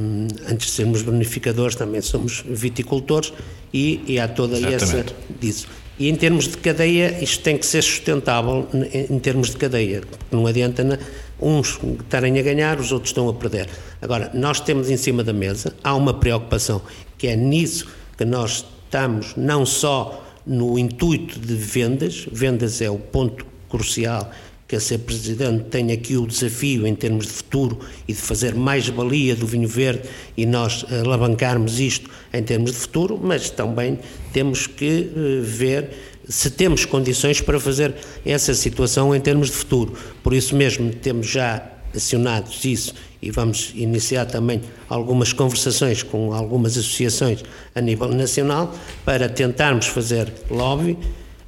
[0.50, 3.32] antes de sermos bonificadores também somos viticultores
[3.72, 4.82] e, e há toda Exatamente.
[4.82, 5.68] essa disso.
[5.98, 10.02] E em termos de cadeia, isto tem que ser sustentável em termos de cadeia.
[10.30, 10.98] Não adianta
[11.40, 13.68] uns estarem a ganhar, os outros estão a perder.
[14.00, 16.82] Agora, nós temos em cima da mesa, há uma preocupação
[17.18, 22.98] que é nisso que nós estamos, não só no intuito de vendas, vendas é o
[22.98, 24.30] ponto crucial
[24.66, 28.54] que a ser Presidente tem aqui o desafio em termos de futuro e de fazer
[28.54, 33.98] mais valia do vinho verde e nós alavancarmos isto em termos de futuro, mas também
[34.32, 35.90] temos que eh, ver
[36.28, 39.94] se temos condições para fazer essa situação em termos de futuro.
[40.22, 46.76] Por isso mesmo temos já acionados isso e vamos iniciar também algumas conversações com algumas
[46.76, 47.42] associações
[47.74, 50.98] a nível nacional para tentarmos fazer lobby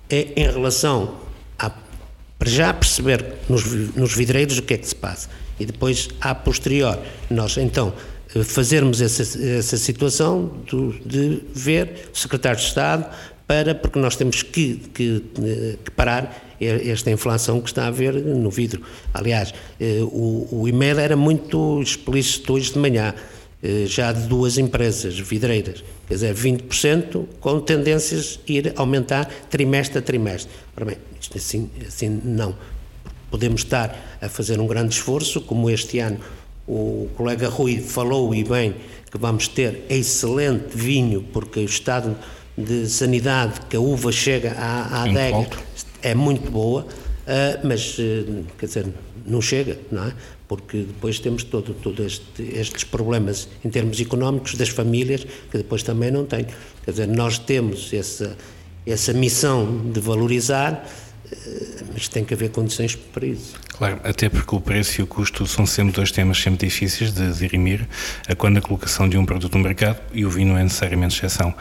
[0.08, 1.16] eh, em relação
[1.58, 1.70] a
[2.38, 3.64] para já perceber nos,
[3.96, 6.98] nos vidreiros o que é que se passa e depois, a posterior,
[7.30, 7.92] nós então
[8.34, 13.06] eh, fazermos essa, essa situação de, de ver o secretário de Estado
[13.46, 18.14] para, porque nós temos que, que, eh, que, parar esta inflação que está a haver
[18.14, 18.82] no vidro.
[19.12, 23.14] Aliás, eh, o, o e-mail era muito explícito hoje de manhã,
[23.86, 30.02] já de duas empresas vidreiras, quer dizer, 20% com tendências a ir aumentar trimestre a
[30.02, 30.52] trimestre.
[30.76, 32.54] Ora bem, isto assim, assim não.
[33.28, 36.20] Podemos estar a fazer um grande esforço, como este ano
[36.66, 38.74] o colega Rui falou e bem
[39.10, 42.16] que vamos ter excelente vinho, porque o estado
[42.56, 45.46] de sanidade que a uva chega à, à adega
[46.02, 48.86] é muito boa, uh, mas, uh, quer dizer,
[49.26, 50.12] não chega, não é?
[50.48, 55.82] Porque depois temos todo, todo este, estes problemas em termos económicos das famílias, que depois
[55.82, 56.46] também não têm.
[56.84, 58.36] Quer dizer, nós temos essa,
[58.86, 60.86] essa missão de valorizar,
[61.32, 63.56] eh, mas tem que haver condições para isso.
[63.76, 67.32] Claro, até porque o preço e o custo são sempre dois temas sempre difíceis de
[67.32, 67.88] dirimir,
[68.38, 71.52] quando a colocação de um produto no mercado e o vinho é necessariamente exceção.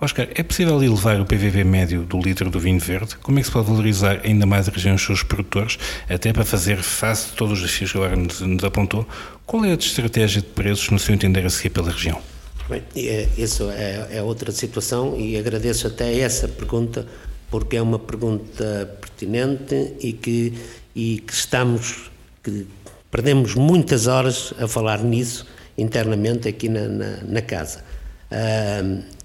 [0.00, 3.16] Oscar, é possível elevar o PVV médio do litro do vinho verde?
[3.16, 6.42] Como é que se pode valorizar ainda mais a região dos seus produtores, até para
[6.42, 9.06] fazer face a todos os desafios que agora nos, nos apontou?
[9.44, 12.18] Qual é a estratégia de preços, no seu entender, a seguir pela região?
[12.66, 17.06] Bem, é, isso é, é outra situação e agradeço até essa pergunta
[17.50, 20.54] porque é uma pergunta pertinente e que,
[20.94, 22.10] e que estamos,
[22.42, 22.66] que
[23.10, 27.84] perdemos muitas horas a falar nisso internamente aqui na, na, na casa.
[28.30, 29.19] Uh,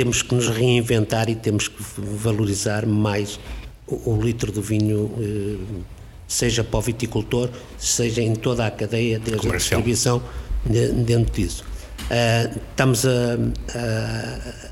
[0.00, 3.38] temos que nos reinventar e temos que valorizar mais
[3.86, 5.84] o, o litro do vinho, uh,
[6.26, 10.22] seja para o viticultor, seja em toda a cadeia, desde a distribuição,
[10.64, 11.66] de, dentro disso.
[12.04, 13.34] Uh, estamos a,
[13.74, 14.70] a,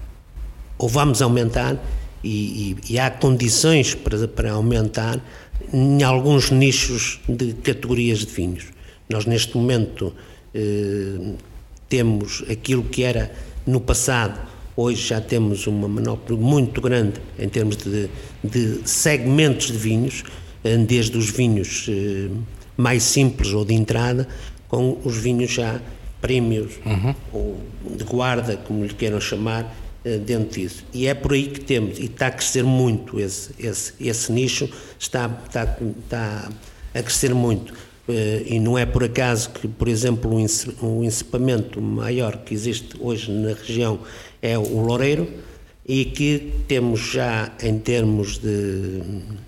[0.79, 1.77] ou vamos aumentar
[2.25, 5.21] e, e, e há condições para, para aumentar
[5.71, 8.65] em alguns nichos de categorias de vinhos.
[9.11, 10.15] Nós, neste momento,
[10.55, 11.35] eh,
[11.87, 13.31] temos aquilo que era
[13.67, 14.39] no passado,
[14.79, 18.09] hoje já temos uma manopla muito grande em termos de,
[18.45, 20.23] de segmentos de vinhos,
[20.63, 22.31] eh, desde os vinhos eh,
[22.77, 24.29] mais simples ou de entrada,
[24.69, 25.81] com os vinhos já
[26.21, 27.15] prémios uhum.
[27.33, 27.61] ou
[27.97, 30.85] de guarda, como lhe queiram chamar, eh, dentro disso.
[30.95, 34.71] E é por aí que temos, e está a crescer muito esse, esse, esse nicho,
[34.97, 36.49] está, está, está
[36.95, 37.75] a crescer muito.
[38.47, 40.35] E não é por acaso que, por exemplo,
[40.81, 44.01] o encipamento maior que existe hoje na região
[44.43, 45.29] é o Loureiro
[45.87, 49.03] e que temos já em termos de,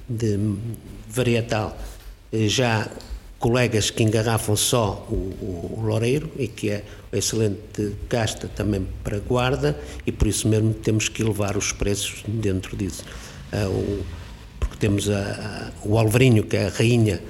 [0.09, 0.39] de
[1.09, 1.77] varietal
[2.33, 2.89] eh, já
[3.39, 9.79] colegas que engarrafam só o, o, Loureiro e que é excelente casta também para guarda
[10.07, 13.05] e por isso mesmo temos que elevar os preços dentro disso.
[13.53, 14.05] Uh, o,
[14.59, 17.21] porque temos a, a, o Alvarinho, que é a rainha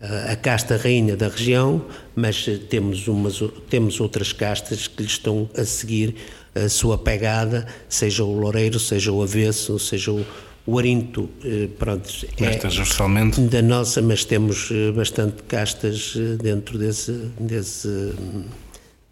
[0.00, 5.64] a casta rainha da região, mas temos, umas, temos outras castas que lhe estão a
[5.64, 6.14] seguir
[6.64, 10.24] a sua pegada, seja o loureiro, seja o avesso, seja o,
[10.66, 12.08] o arinto, eh, pronto,
[12.40, 13.40] é transversalmente.
[13.42, 18.14] da nossa, mas temos eh, bastante castas eh, dentro desse, desse,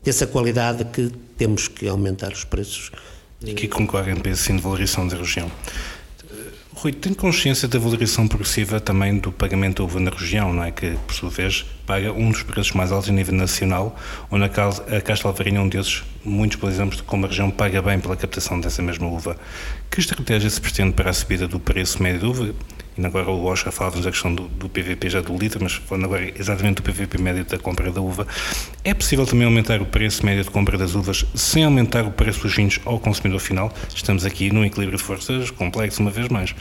[0.02, 2.90] dessa qualidade que temos que aumentar os preços.
[3.44, 5.50] E que concorrem para esse de valorização da região.
[6.84, 10.70] Rui, tem consciência da valorização progressiva também do pagamento da uva na região, não é?
[10.70, 13.98] Que, por sua vez, paga um dos preços mais altos a nível nacional,
[14.30, 18.14] onde a Casta Alvarinha é um desses, muitos de como a região paga bem pela
[18.14, 19.34] captação dessa mesma uva.
[19.90, 22.54] Que estratégia se pretende para a subida do preço médio da uva?
[22.96, 26.04] E agora o Oscar falava-nos da questão do, do, PVP já do litro, mas falando
[26.04, 28.26] agora exatamente do PVP médio da compra da uva,
[28.84, 32.42] é possível também aumentar o preço médio de compra das uvas sem aumentar o preço
[32.42, 33.72] dos vinhos ao consumidor final?
[33.94, 36.54] Estamos aqui num equilíbrio de forças complexo, uma vez mais.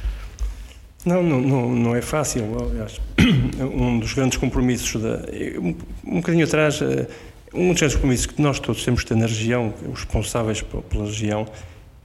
[1.05, 2.45] Não, não, não, não é fácil.
[2.59, 2.99] Aliás,
[3.59, 5.21] um dos grandes compromissos, da,
[5.59, 7.07] um, um bocadinho atrás, eh,
[7.53, 11.05] um dos grandes compromissos que nós todos temos que ter na região, os responsáveis pela
[11.05, 11.45] região,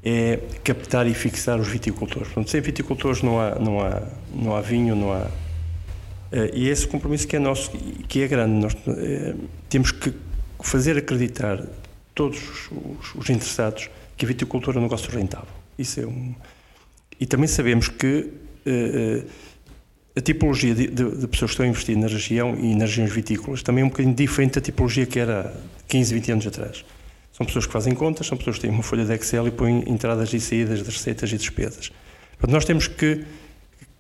[0.09, 2.29] é captar e fixar os viticultores.
[2.29, 4.03] Portanto, sem viticultores não há, não há,
[4.35, 5.27] não há vinho, não há.
[6.33, 7.71] Eh, e esse compromisso que é nosso,
[8.09, 9.35] que é grande, nós é,
[9.69, 10.13] temos que
[10.61, 11.65] fazer acreditar
[12.15, 15.49] todos os, os, interessados que a viticultura é um negócio rentável.
[15.79, 16.35] Isso é um.
[17.21, 18.31] E também sabemos que
[18.67, 19.29] uh,
[20.17, 23.13] a tipologia de, de, de, pessoas que estão a investir na região e nas regiões
[23.13, 25.55] vitícolas também é um bocadinho diferente da tipologia que era
[25.87, 26.85] 15, 20 anos atrás.
[27.39, 29.85] São pessoas que fazem contas, são pessoas que têm uma folha de Excel e põem
[29.87, 31.93] entradas e saídas de receitas e despesas.
[32.33, 33.25] Portanto, nós temos que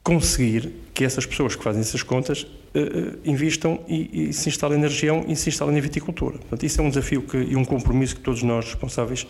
[0.03, 4.89] conseguir que essas pessoas que fazem essas contas uh, invistam e, e, se instalem na
[4.89, 6.39] região e se instalem na viticultura.
[6.39, 9.25] Portanto, isso é um desafio que, e um compromisso que todos nós responsáveis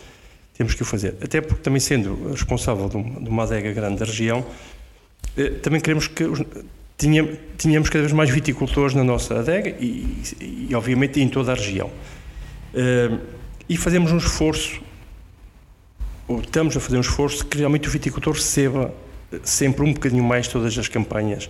[0.57, 1.15] temos que fazer.
[1.21, 5.79] Até porque também sendo responsável de uma, de uma adega grande da região, uh, também
[5.79, 6.41] queremos que os,
[6.97, 11.55] tínhamos cada vez mais viticultores na nossa adega e, e, e obviamente em toda a
[11.55, 11.91] região.
[12.73, 13.37] Uh,
[13.69, 14.81] e fazemos um esforço,
[16.27, 18.93] ou estamos a fazer um esforço, que realmente o viticultor receba
[19.43, 21.49] sempre um bocadinho mais todas as campanhas.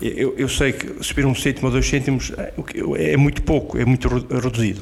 [0.00, 3.84] Eu, eu sei que subir um cêntimo ou dois cêntimos é, é muito pouco, é
[3.84, 4.80] muito reduzido.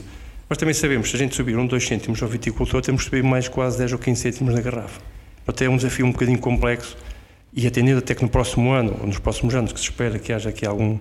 [0.49, 3.25] Mas também sabemos, se a gente subir um, dois cêntimos ao viticultor, temos que subir
[3.25, 5.01] mais quase 10 ou 15 cêntimos na garrafa.
[5.47, 6.97] Até é um desafio um bocadinho complexo
[7.53, 10.33] e atendendo até que no próximo ano, ou nos próximos anos, que se espera que
[10.33, 10.99] haja aqui algum,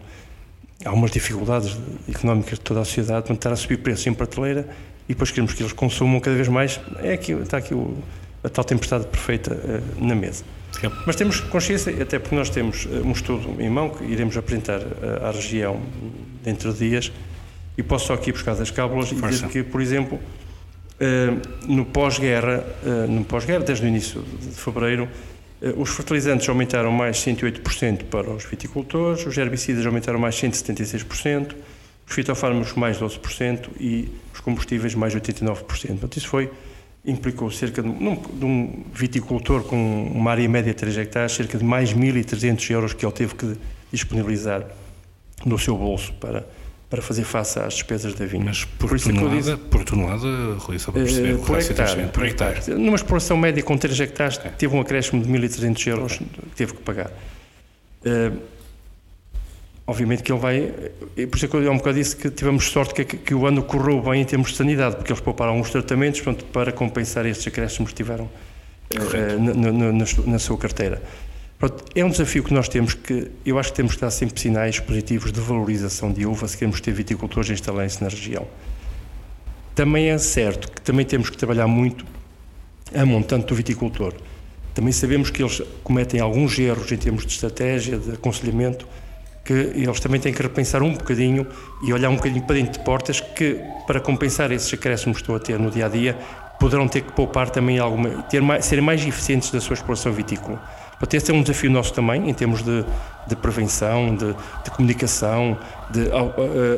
[0.83, 1.77] algumas dificuldades
[2.09, 4.67] económicas de toda a sociedade, para estar a subir preços em prateleira,
[5.07, 6.79] e depois queremos que eles consumam cada vez mais.
[7.01, 7.97] É aqui, está aqui o,
[8.43, 10.43] a tal tempestade perfeita uh, na mesa.
[11.05, 14.79] Mas temos consciência, até porque nós temos uh, um estudo em mão que iremos apresentar
[14.79, 15.81] uh, à região
[16.43, 17.11] dentro de dias,
[17.77, 20.17] e posso só aqui buscar das cábulas e dizer que, por exemplo,
[21.67, 22.63] no pós-guerra,
[23.09, 25.09] no pós-guerra, desde o início de fevereiro,
[25.75, 31.53] os fertilizantes aumentaram mais 108% para os viticultores, os herbicidas aumentaram mais 176%,
[32.07, 34.07] os fitofármacos mais 12% e
[34.45, 35.57] combustíveis mais 89%.
[35.65, 36.51] Portanto, isso foi,
[37.03, 41.57] implicou cerca de, num, de um viticultor com uma área média de 3 hectares, cerca
[41.57, 43.57] de mais 1.300 euros que ele teve que
[43.91, 44.63] disponibilizar
[45.43, 46.47] no seu bolso para,
[46.89, 48.45] para fazer face às despesas da vinha.
[48.45, 52.25] Mas por, por tonelada, diz, por tonelada, Rui, só para perceber, uh, por, hectare, por
[52.25, 52.71] hectare.
[52.75, 54.49] Numa exploração média com 3 hectares, é.
[54.49, 57.11] teve um acréscimo de 1.300 euros que teve que pagar.
[58.05, 58.54] Uh,
[59.87, 60.73] obviamente que ele vai.
[61.27, 63.45] Por isso é que eu há um bocado disse que tivemos sorte que, que, o
[63.45, 67.25] ano correu bem em termos de sanidade, porque eles pouparam alguns tratamentos pronto, para compensar
[67.25, 71.01] estes acréscimos que tiveram uh, na, na, na, na, sua carteira.
[71.57, 73.31] Pronto, é um desafio que nós temos que.
[73.45, 76.81] Eu acho que temos que dar sempre sinais positivos de valorização de uva se queremos
[76.81, 78.47] ter viticultores instalarem-se na região.
[79.73, 82.05] Também é certo que também temos que trabalhar muito
[82.93, 84.13] a montante do viticultor.
[84.73, 88.85] Também sabemos que eles cometem alguns erros em termos de estratégia, de aconselhamento,
[89.45, 91.45] que eles também têm que repensar um bocadinho
[91.83, 95.35] e olhar um bocadinho para dentro de portas que, para compensar esses acréscimos que estão
[95.35, 96.17] a ter no dia a dia,
[96.59, 100.59] poderão ter que poupar também alguma, ter mais, serem mais eficientes da sua exploração vitícola.
[100.97, 102.83] Portanto, esse é um desafio nosso também, em termos de,
[103.27, 105.57] de prevenção, de, de, comunicação,
[105.91, 106.09] de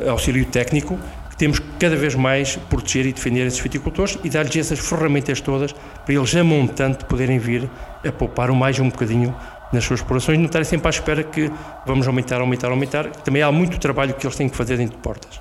[0.08, 0.98] auxílio técnico,
[1.30, 5.40] que temos que cada vez mais proteger e defender esses viticultores e dar-lhes essas ferramentas
[5.40, 7.70] todas para eles, a montante, poderem vir
[8.06, 9.34] a poupar mais um bocadinho
[9.72, 11.50] nas suas explorações e não estarem sempre à espera que
[11.86, 13.06] vamos aumentar, aumentar, aumentar.
[13.10, 15.40] Também há muito trabalho que eles têm que fazer dentro de portas.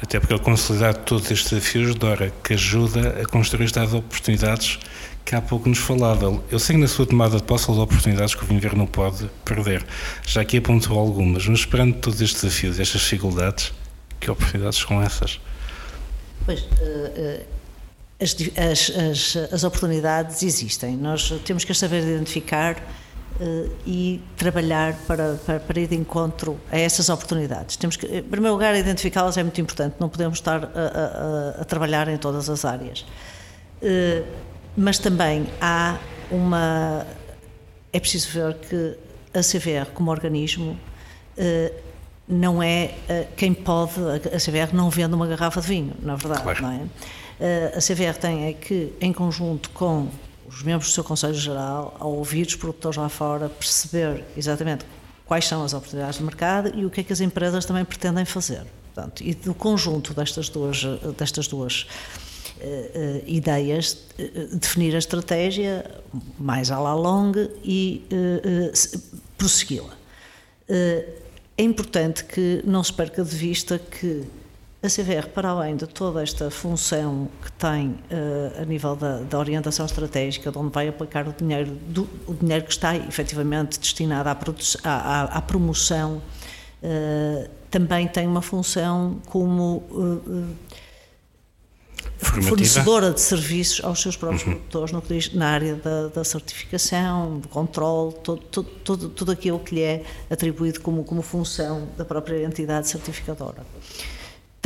[0.00, 4.78] Até porque a consolidar todos estes desafios, Dora, que ajuda a construir estas oportunidades
[5.24, 6.40] que há pouco nos falava.
[6.50, 8.86] Eu sei que na sua tomada de posse de oportunidades que o Vinho Verde não
[8.86, 9.84] pode perder.
[10.24, 13.72] Já aqui apontou algumas, mas esperando todos estes desafios, estas dificuldades,
[14.20, 15.40] que oportunidades são essas?
[16.44, 17.44] Pois, uh, uh,
[18.20, 20.96] as, as, as, as, oportunidades existem.
[20.96, 23.05] Nós temos que saber identificar uh,
[23.86, 27.76] e trabalhar para, para, para, ir de encontro a essas oportunidades.
[27.76, 31.64] Temos que, em primeiro lugar, identificá-las é muito importante, não podemos estar a, a, a
[31.64, 33.00] trabalhar em todas as áreas.
[33.82, 34.26] Uh,
[34.76, 35.98] mas também há
[36.30, 37.06] uma.
[37.92, 38.96] É preciso ver que
[39.34, 40.78] a CVR, como organismo,
[42.28, 42.94] não é
[43.36, 43.92] quem pode.
[44.34, 46.62] A CVR não vende uma garrafa de vinho, na verdade, claro.
[46.62, 46.80] não é?
[47.74, 50.08] a CVR tem é que, em conjunto com
[50.56, 54.86] os membros do seu Conselho Geral, ao ouvir os produtores lá fora, perceber exatamente
[55.26, 58.24] quais são as oportunidades de mercado e o que é que as empresas também pretendem
[58.24, 58.64] fazer.
[58.94, 60.82] Portanto, e do conjunto destas duas,
[61.18, 65.90] destas duas uh, uh, ideias, uh, definir a estratégia
[66.38, 68.06] mais à la longue e
[69.36, 69.94] prossegui-la.
[70.66, 74.24] é importante que não se perca de vista que
[74.82, 79.38] a CVR, para além de toda esta função que tem uh, a nível da, da,
[79.38, 84.28] orientação estratégica, de onde vai aplicar o dinheiro, do, o dinheiro que está efetivamente destinado
[84.28, 84.36] à,
[84.84, 86.22] à, à promoção,
[86.82, 90.46] uh, também tem uma função como uh,
[92.18, 94.52] fornecedora de serviços aos seus próprios uhum.
[94.54, 99.32] produtores no que diz, na área da, da certificação, do controle, todo, todo, todo, tudo
[99.32, 103.64] aquilo que lhe é atribuído como, como função da própria entidade certificadora.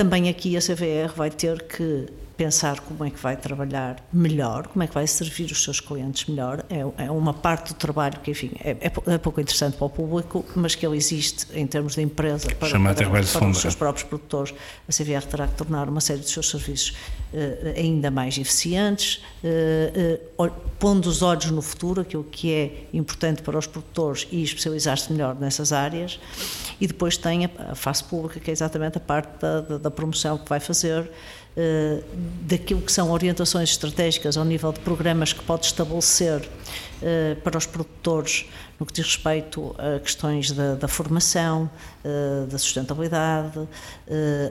[0.00, 2.06] Também aqui a CVR vai ter que
[2.40, 6.24] pensar como é que vai trabalhar melhor, como é que vai servir os seus clientes
[6.26, 6.64] melhor.
[6.70, 9.90] É, é uma parte do trabalho que, enfim, é, é, é, pouco interessante para o
[9.90, 13.74] público, mas que ele existe em termos de empresa para, para, para, para os seus
[13.74, 14.54] próprios produtores.
[14.88, 16.96] A CVR terá que tornar uma série dos seus serviços
[17.34, 23.42] uh, ainda mais eficientes, uh, uh, pondo os olhos no futuro, aquilo que é importante
[23.42, 26.18] para os produtores e especializar-se melhor nessas áreas.
[26.80, 29.90] E depois tem a, a face pública, que é exatamente a parte da, da, da
[29.90, 31.39] promoção que vai fazer eh,
[32.42, 36.89] daquilo que são orientações estratégicas ao nível de programas que pode estabelecer eh,
[37.42, 38.46] para os produtores
[38.78, 41.70] no que diz respeito a questões da, da formação,
[42.02, 43.68] eh, da sustentabilidade,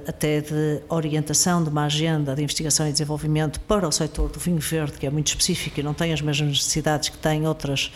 [0.08, 4.60] até de orientação de uma agenda de investigação e desenvolvimento para o setor do vinho
[4.60, 7.92] verde, que é muito específico e não tem as mesmas necessidades que têm outras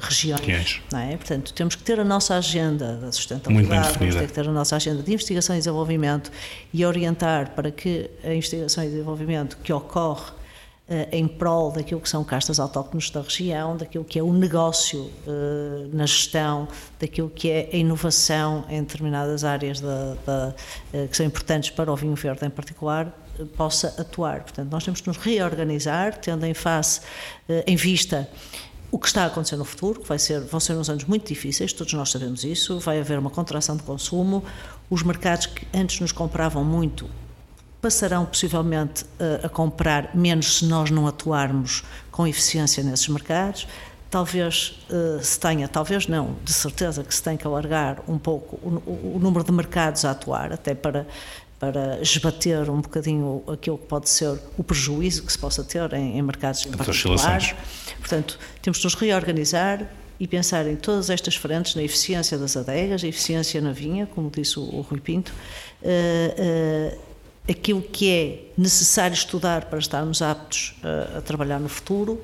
[0.00, 0.82] regiões.
[0.90, 1.16] Não é?
[1.16, 5.02] Portanto, temos que ter a nossa agenda da sustentabilidade, temos que ter a nossa agenda
[5.02, 6.30] de investigação e desenvolvimento
[6.74, 10.41] e orientar para que a investigação e desenvolvimento que ocorre eh,
[11.10, 15.86] em prol daquilo que são castas autóctones da região, daquilo que é o negócio eh,
[15.92, 16.68] na gestão,
[17.00, 20.54] daquilo que é a inovação em determinadas áreas da, da,
[20.92, 23.16] eh, que são importantes para o vinho verde em particular,
[23.56, 24.42] possa atuar.
[24.42, 27.00] Portanto, nós temos que nos reorganizar, tendo em face,
[27.66, 28.28] em vista
[28.90, 31.26] o que está a acontecer no futuro, que vai ser, vão ser uns anos muito
[31.26, 34.44] difíceis, todos nós sabemos isso, vai haver uma contração de consumo,
[34.90, 37.08] os mercados que antes nos compravam muito
[37.82, 43.66] passarão possivelmente a, a comprar menos se nós não atuarmos com eficiência nesses mercados.
[44.08, 48.56] Talvez uh, se tenha, talvez não, de certeza que se tem que alargar um pouco
[48.62, 51.06] o, número de mercados a atuar, até para,
[51.58, 56.18] para esbater um bocadinho aquilo que pode ser o prejuízo que se possa ter em,
[56.18, 57.56] em mercados em particular.
[57.98, 59.88] Portanto, temos de nos reorganizar
[60.20, 64.30] e pensar em todas estas frentes, na eficiência das adegas, a eficiência na vinha, como
[64.30, 65.32] disse o, o Rui Pinto,
[65.82, 67.11] uh, uh,
[67.48, 72.20] aquilo que é necessário estudar para estarmos aptos a, a, trabalhar no futuro,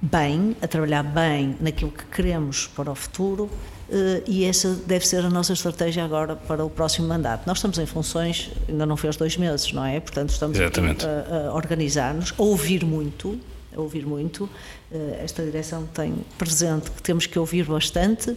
[0.00, 3.50] bem, a trabalhar bem naquilo que queremos para o futuro,
[3.90, 7.46] eh, e essa deve ser a nossa estratégia agora para o próximo mandato.
[7.46, 9.98] Nós estamos em funções, ainda não fez dois meses, não é?
[10.00, 13.40] Portanto, estamos a, a organizar-nos, a ouvir muito,
[13.74, 14.48] a ouvir muito.
[14.92, 18.36] Eh, esta direção tem presente que temos que ouvir bastante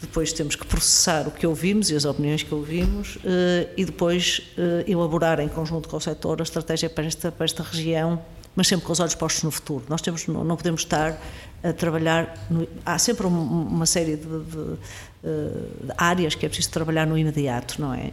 [0.00, 3.18] depois temos que processar o que ouvimos e as opiniões que ouvimos
[3.76, 4.42] e depois
[4.86, 8.20] elaborar em conjunto com o setor a estratégia para esta, para esta região,
[8.56, 9.84] mas sempre com os olhos postos no futuro.
[9.88, 11.20] Nós temos, não podemos estar
[11.62, 12.46] a trabalhar.
[12.50, 14.76] No, há sempre uma série de, de,
[15.22, 18.10] de, áreas que é preciso trabalhar no imediato, não é?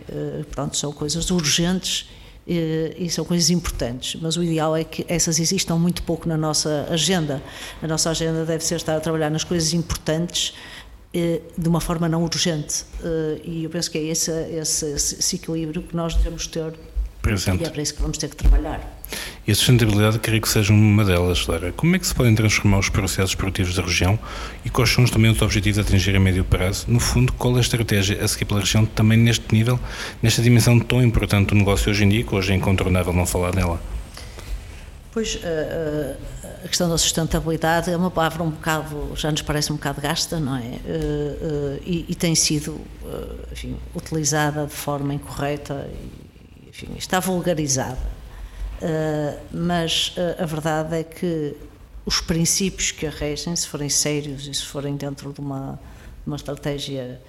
[0.52, 2.10] Pronto, são coisas urgentes
[2.48, 6.88] e são coisas importantes, mas o ideal é que essas existam muito pouco na nossa
[6.90, 7.44] agenda.
[7.82, 10.76] A nossa agenda deve ser estar a trabalhar nas coisas importantes eh,
[11.57, 15.82] de uma forma não urgente eh, e eu penso que é esse, esse, esse equilíbrio
[15.82, 16.74] que nós devemos ter
[17.22, 17.63] Presente.
[17.63, 18.97] e é para isso que vamos ter que trabalhar.
[19.47, 21.72] E a sustentabilidade creio que seja uma delas, Lara.
[21.72, 24.20] Como é que se podem transformar os processos produtivos da região
[24.65, 26.86] e quais são também os objetivos a atingir a médio prazo?
[26.88, 29.80] No fundo, qual é a estratégia a seguir pela região também neste nível,
[30.22, 33.55] nesta dimensão tão importante do negócio hoje em dia, que hoje é incontornável não falar
[33.55, 33.82] nela?
[35.11, 36.18] Pois, a,
[36.68, 40.38] a questão da sustentabilidade é uma palavra um bocado, já nos parece um bocado gasta,
[40.38, 40.80] não é?
[41.86, 42.82] E, e tem sido,
[43.49, 47.97] enfim, utilizada de forma incorreta e, enfim, está vulgarizada
[49.51, 51.55] mas a verdade é que
[52.05, 55.80] os princípios que a regem, se forem sérios e se forem dentro de uma,
[56.26, 57.20] uma estratégia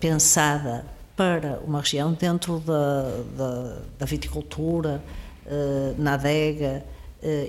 [0.00, 0.84] pensada
[1.16, 3.02] para uma região, dentro da,
[3.36, 5.02] da, da viticultura,
[5.96, 6.84] na adega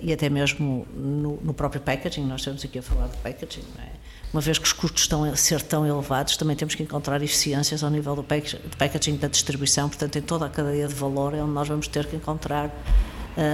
[0.01, 3.89] e até mesmo no, no, próprio packaging, nós estamos aqui a falar de packaging, é?
[4.33, 7.83] uma vez que os custos estão a ser tão elevados, também temos que encontrar eficiências
[7.83, 11.53] ao nível do packaging da distribuição, portanto, em toda a cadeia de valor é onde
[11.53, 12.71] nós vamos ter que encontrar uh,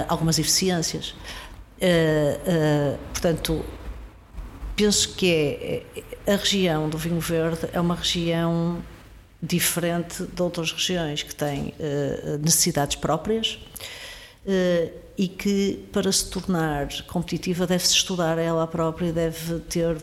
[0.08, 1.10] algumas eficiências.
[1.10, 3.64] Uh, uh, portanto,
[4.74, 5.84] penso que é,
[6.26, 8.82] é, a região do vinho verde é uma região
[9.42, 11.74] diferente de outras regiões que têm
[12.42, 13.58] necessidades próprias
[15.20, 20.02] e que para se tornar competitiva deve-se estudar ela própria, deve ter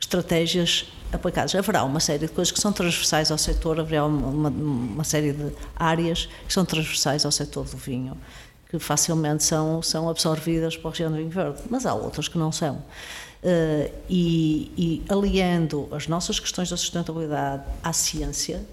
[0.00, 1.52] estratégias aplicadas.
[1.56, 5.50] Haverá uma série de coisas que são transversais ao setor, haverá uma, uma, série de
[5.74, 8.16] áreas que são transversais ao setor do vinho,
[8.70, 12.38] que facilmente são, são absorvidas para a região do vinho verde, mas há outras que
[12.38, 12.76] não são.
[13.42, 18.64] Uh, e, e aliando as nossas questões da sustentabilidade à ciência,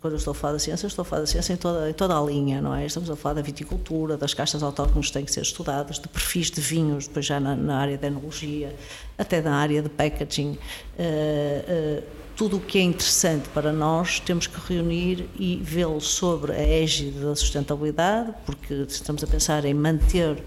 [0.00, 1.92] quando eu estou a falar da ciência, estou a falar da ciência em toda, em
[1.92, 2.86] toda a linha, não é?
[2.86, 6.50] Estamos a falar da viticultura, das castas autóctones que têm que ser estudadas, de perfis
[6.50, 8.74] de vinhos, depois já na, na área da enologia,
[9.16, 10.52] até na área de packaging.
[10.52, 12.02] Uh, uh,
[12.36, 17.18] tudo o que é interessante para nós temos que reunir e vê-lo sobre a égide
[17.18, 20.40] da sustentabilidade, porque estamos a pensar em manter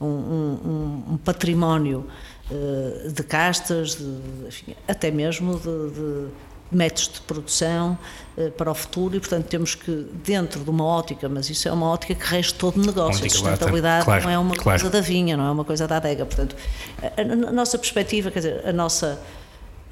[0.00, 2.06] um, um, um património
[2.50, 6.28] uh, de castas, de, enfim, até mesmo de, de
[6.70, 7.98] métodos de produção
[8.36, 11.72] uh, para o futuro e, portanto, temos que, dentro de uma ótica, mas isso é
[11.72, 14.80] uma ótica que rege todo o negócio, a sustentabilidade claro, não é uma claro.
[14.80, 16.56] coisa da vinha, não é uma coisa da adega, portanto,
[17.02, 19.20] a, a, a nossa perspectiva, quer dizer, a nossa...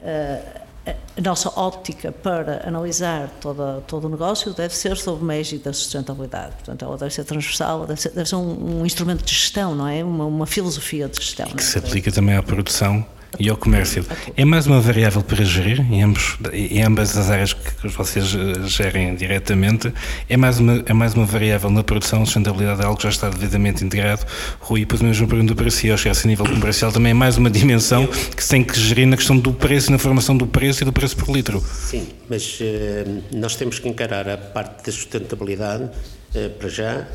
[0.03, 5.63] Uh, a nossa óptica para analisar toda, todo o negócio deve ser sob o égide
[5.65, 6.57] da sustentabilidade.
[6.57, 9.89] Portanto, ela deve ser transversal, deve ser, deve ser um, um, instrumento de gestão, não
[9.89, 10.05] é?
[10.05, 11.47] Uma, uma filosofia de gestão.
[11.47, 13.07] E que se aplica também à produção
[13.39, 14.05] e ao comércio.
[14.37, 18.67] É mais uma variável para gerir em, ambos, em ambas as áreas que vocês eh,
[18.67, 19.93] gerem diretamente.
[20.29, 23.09] É mais uma, é mais uma variável na produção, a sustentabilidade é algo que já
[23.09, 24.25] está devidamente integrado.
[24.61, 27.51] Rui, depois mesmo pergunta para si, acho que esse nível comercial também é mais uma
[27.51, 30.85] dimensão que se tem que gerir na questão do preço, na formação do preço e
[30.85, 31.61] do preço por litro.
[31.61, 37.07] Sim, mas uh, nós temos que encarar a parte da sustentabilidade uh, para já.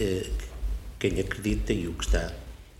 [0.00, 0.48] Uh,
[0.98, 2.32] quem acredita e o que está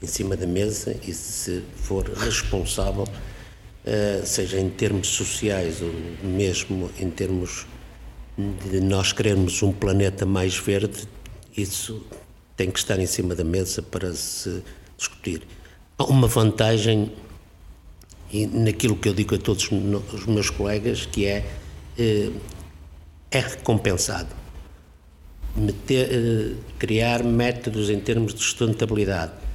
[0.03, 5.92] em cima da mesa e se for responsável, uh, seja em termos sociais ou
[6.22, 7.66] mesmo em termos
[8.70, 11.09] de nós querermos um planeta mais verde,
[11.57, 12.07] isso
[12.57, 14.62] tem que estar em cima da mesa para se
[14.96, 15.42] discutir.
[15.96, 17.12] Há uma vantagem
[18.30, 19.68] e naquilo que eu digo a todos
[20.12, 21.44] os meus colegas, que é
[21.99, 22.40] uh,
[23.30, 24.28] é recompensado.
[25.57, 29.47] Meter, uh, criar métodos em termos de sustentabilidade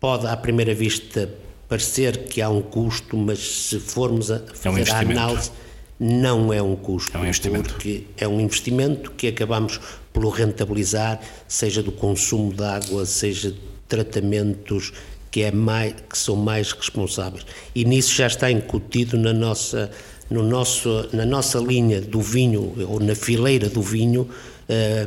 [0.00, 1.28] pode à primeira vista
[1.68, 5.50] parecer que há um custo, mas se formos a fazer é um a análise,
[5.98, 7.72] não é um custo, é um investimento.
[7.72, 9.80] porque é um investimento que acabamos
[10.12, 13.58] por rentabilizar, seja do consumo de água, seja de
[13.88, 14.92] tratamentos
[15.30, 17.44] que, é mais, que são mais responsáveis.
[17.74, 19.90] E nisso já está incutido na nossa,
[20.30, 24.28] no nosso, na nossa linha do vinho, ou na fileira do vinho,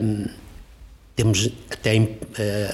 [0.02, 0.26] hum,
[1.18, 2.08] temos até uh,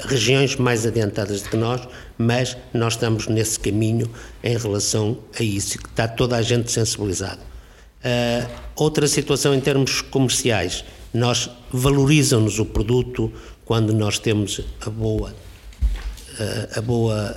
[0.06, 1.88] regiões mais adiantadas do que nós,
[2.18, 4.08] mas nós estamos nesse caminho
[4.44, 7.40] em relação a isso, que está toda a gente sensibilizada.
[7.40, 10.84] Uh, outra situação em termos comerciais,
[11.14, 13.32] nós valorizam-nos o produto
[13.64, 17.34] quando nós temos a boa, uh, a boa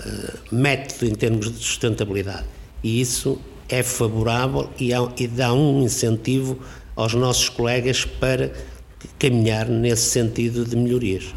[0.50, 2.46] método em termos de sustentabilidade.
[2.82, 6.58] E isso é favorável e dá um incentivo
[6.96, 8.50] aos nossos colegas para
[9.18, 11.34] caminhar nesse sentido de melhorias.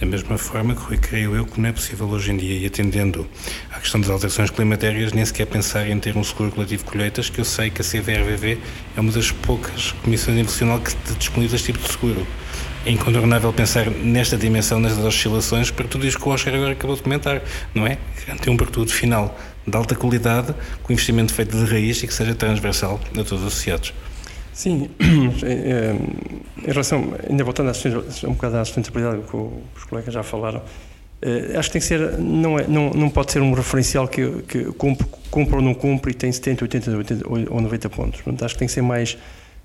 [0.00, 3.26] Da mesma forma que, creio eu, que não é possível hoje em dia, e atendendo
[3.68, 7.28] à questão das alterações climatérias, nem sequer pensar em ter um seguro coletivo de colheitas,
[7.28, 8.58] que eu sei que a CVRVV
[8.96, 12.24] é uma das poucas comissões internacionais que disponibiliza este tipo de seguro.
[12.86, 16.94] É incontornável pensar nesta dimensão, nestas oscilações, para tudo isto que o Oscar agora acabou
[16.94, 17.42] de comentar,
[17.74, 17.98] não é?
[18.24, 19.36] Garantir um produto final
[19.66, 20.54] de alta qualidade,
[20.84, 23.92] com investimento feito de raiz e que seja transversal a todos os associados.
[24.58, 24.90] Sim,
[25.44, 25.94] é,
[26.66, 27.70] em relação, ainda voltando
[28.24, 30.60] um bocado à sustentabilidade que os colegas já falaram,
[31.22, 34.42] é, acho que tem que ser, não, é, não, não pode ser um referencial que,
[34.48, 38.20] que cumpre, cumpre ou não cumpre e tem 70, 80, 80 ou 90 pontos.
[38.20, 39.16] Portanto, acho que tem que ser mais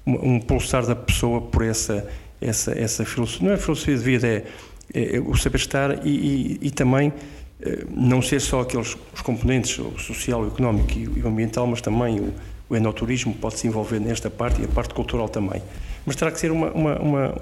[0.05, 2.07] um pulsar da pessoa por essa,
[2.39, 4.43] essa, essa filosofia, não é filosofia de vida, é,
[4.93, 7.11] é o saber estar e, e, e também
[7.89, 12.19] não ser só aqueles os componentes, o social, o económico e o ambiental, mas também
[12.19, 12.33] o
[12.73, 15.61] o enoturismo pode se envolver nesta parte e a parte cultural também.
[16.05, 17.41] Mas terá que ser uma, uma, uma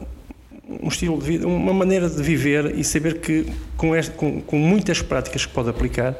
[0.82, 4.58] um estilo de vida, uma maneira de viver e saber que com, este, com, com,
[4.58, 6.16] muitas práticas que pode aplicar,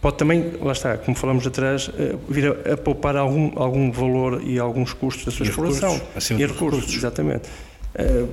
[0.00, 4.42] pode também, lá está, como falamos atrás, eh, vir a, a poupar algum, algum valor
[4.44, 5.94] e alguns custos da sua e exploração.
[5.94, 7.48] Recursos, e recursos, recursos, exatamente.
[7.94, 8.28] Uh,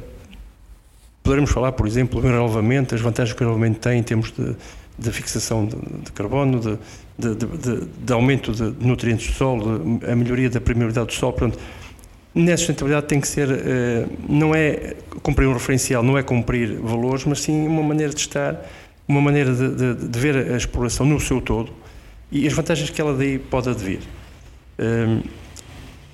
[1.21, 4.55] poderemos falar, por exemplo, do enrolvamento, as vantagens que o enrolvamento tem em termos de,
[4.99, 6.77] de fixação de, de carbono, de,
[7.17, 11.33] de, de, aumento de nutrientes do solo, a melhoria da permeabilidade do solo.
[11.33, 11.59] Portanto,
[12.33, 17.25] nessa sustentabilidade tem que ser, eh, não é cumprir um referencial, não é cumprir valores,
[17.25, 18.63] mas sim uma maneira de estar,
[19.07, 21.71] uma maneira de, de ver a exploração no seu todo
[22.31, 23.99] e as vantagens que ela daí pode advir.
[24.77, 25.21] Um,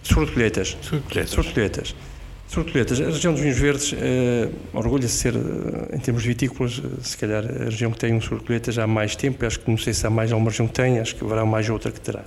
[0.01, 0.77] sobre colheitas.
[0.81, 1.33] Sobre colheitas.
[1.33, 1.95] Sobre colheitas.
[2.47, 3.97] Sobre colheitas, a região dos vinhos verdes uh,
[4.73, 8.21] orgulha-se de ser, uh, em termos vitícolas, uh, se calhar a região que tem um
[8.21, 10.73] sobre colheitas há mais tempo, acho que não sei se há mais alguma região que
[10.73, 12.23] tem, acho que haverá mais outra que terá.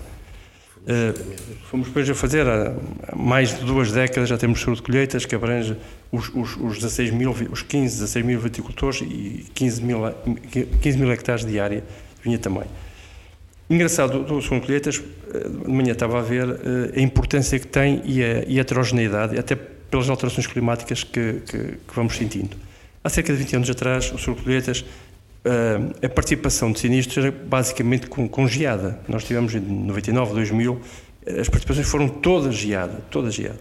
[1.71, 2.75] fomos depois a fazer, há
[3.15, 5.77] mais de duas décadas já temos sobre colheitas que abrange
[6.11, 10.01] os, os, os, 16 mil, os 15, 16 mil viticultores e 15 mil,
[10.83, 11.87] 15 mil hectares de área de
[12.25, 12.65] vinha também.
[13.71, 16.49] Engraçado, do segundo colheitas, de manhã estava a ver
[16.97, 21.59] a importância que tem e a, e a heterogeneidade, até pelas alterações climáticas que, que,
[21.59, 22.57] que, vamos sentindo.
[23.03, 27.31] Há cerca de 20 anos atrás, o Sul Colheitas, uh, a participação de sinistros era
[27.31, 29.01] basicamente com, com geada.
[29.09, 30.81] Nós tivemos em 99, 2000,
[31.41, 33.61] as participações foram todas geada, todas geada.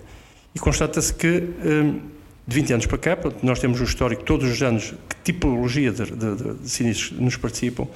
[0.56, 2.00] E constata-se que, um,
[2.48, 6.06] de 20 anos para cá, nós temos um histórico todos os anos, que tipologia de,
[6.06, 7.88] de, de sinistros nos participam,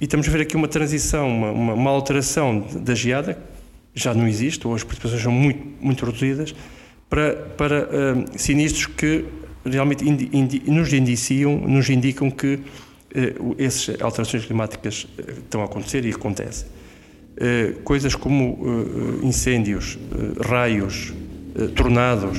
[0.00, 3.38] e estamos a ver aqui uma transição, uma, uma, uma alteração da geada,
[3.94, 6.54] já não existe, ou as participações são muito, muito reduzidas,
[7.12, 9.26] para, para uh, sinistros que
[9.66, 15.66] realmente indi, indi, nos indiciam, nos indicam que uh, essas alterações climáticas uh, estão a
[15.66, 16.66] acontecer e acontecem.
[17.36, 18.58] Uh, coisas como
[19.22, 19.98] incêndios,
[20.40, 21.12] raios,
[21.74, 22.38] tornados,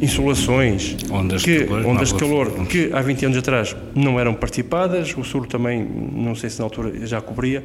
[0.00, 4.34] insolações, ondas que, de calor, ondas de calor que há 20 anos atrás não eram
[4.34, 7.64] participadas, o Sul também, não sei se na altura já cobria,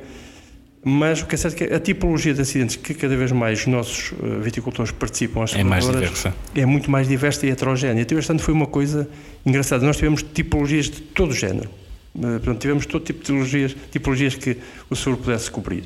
[0.84, 3.62] mas o que é certo é que a tipologia de acidentes que cada vez mais
[3.62, 6.36] os nossos eh, viticultores participam às é mais diversa.
[6.54, 8.02] é muito mais diversa e heterogénea.
[8.02, 9.08] Então, este ano foi uma coisa
[9.46, 9.86] engraçada.
[9.86, 11.70] Nós tivemos tipologias de todo o género.
[12.18, 14.58] Eh, portanto, tivemos todo tipo de tipologias, tipologias que
[14.90, 15.86] o seguro pudesse cobrir.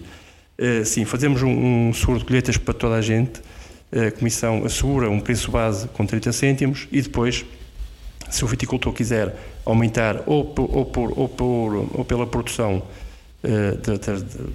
[0.60, 3.40] Uh, sim, fazemos um, um, seguro de colheitas para toda a gente.
[3.92, 7.46] A Comissão assegura um preço base com 30 cêntimos e depois,
[8.32, 13.07] se o viticultor quiser aumentar ou, ou, por, ou, por, ou pela produção eh,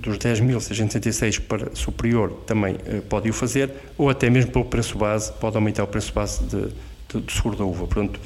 [0.00, 5.32] dos 10.666 para superior também uh, pode o fazer, ou até mesmo pelo preço base,
[5.32, 6.68] pode aumentar o preço base de,
[7.08, 7.86] de, de seguro da uva.
[7.86, 8.20] Portanto,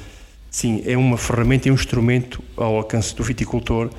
[0.49, 3.89] sim, é uma ferramenta e um instrumento ao alcance do viticultor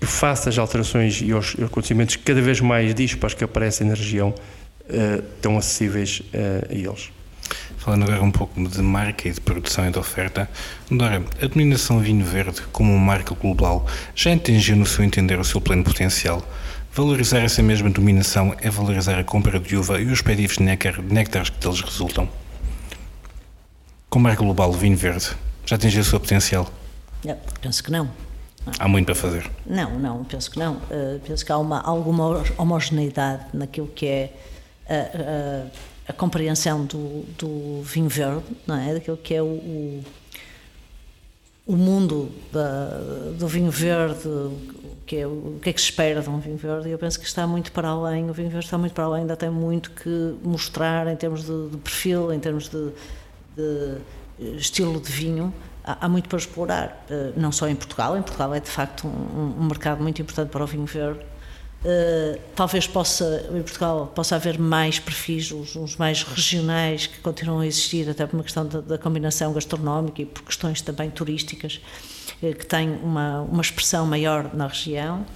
[0.00, 4.30] que faça as alterações e os acontecimentos cada vez mais dispares que aparecem na região
[4.30, 7.13] uh, tão acessíveis a eles.
[7.78, 10.48] Falando agora um pouco de marca e de produção e de oferta,
[10.90, 15.60] Dora, a denominação vinho verde como marca global já atingiu no seu entender o seu
[15.60, 16.42] pleno potencial?
[16.94, 21.50] Valorizar essa mesma dominação é valorizar a compra de uva e os pedidos de néctares
[21.50, 22.28] que deles resultam?
[24.08, 25.32] Com marca global, o vinho verde
[25.66, 26.70] já atingiu o seu potencial?
[27.24, 28.08] Não, penso que não.
[28.78, 29.50] Há muito para fazer?
[29.66, 30.76] Não, não, penso que não.
[30.76, 34.32] Uh, penso que há uma, alguma homogeneidade naquilo que é
[34.88, 35.70] uh, uh,
[36.06, 38.94] a compreensão do, do vinho verde, não é?
[38.94, 40.04] Daquilo que é o, o,
[41.66, 46.20] o mundo da, do vinho verde, o que, é, o que é que se espera
[46.20, 48.66] de um vinho verde, e eu penso que está muito para além, o vinho verde
[48.66, 52.38] está muito para além, ainda tem muito que mostrar em termos de, de perfil, em
[52.38, 52.90] termos de,
[53.56, 58.22] de estilo de vinho, há, há, muito para explorar, eh, não só em Portugal, em
[58.22, 61.20] Portugal é de facto um, um mercado muito importante para o vinho verde,
[61.84, 67.60] Uh, talvez possa, em Portugal, possa haver mais perfis, uns, uns, mais regionais que continuam
[67.60, 71.82] a existir, até por uma questão da, da combinação gastronómica e por questões também turísticas,
[72.42, 75.26] uh, que têm uma, uma expressão maior na região.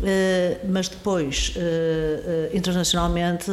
[0.00, 1.54] Uh, mas depois,
[2.54, 3.50] internacionalmente,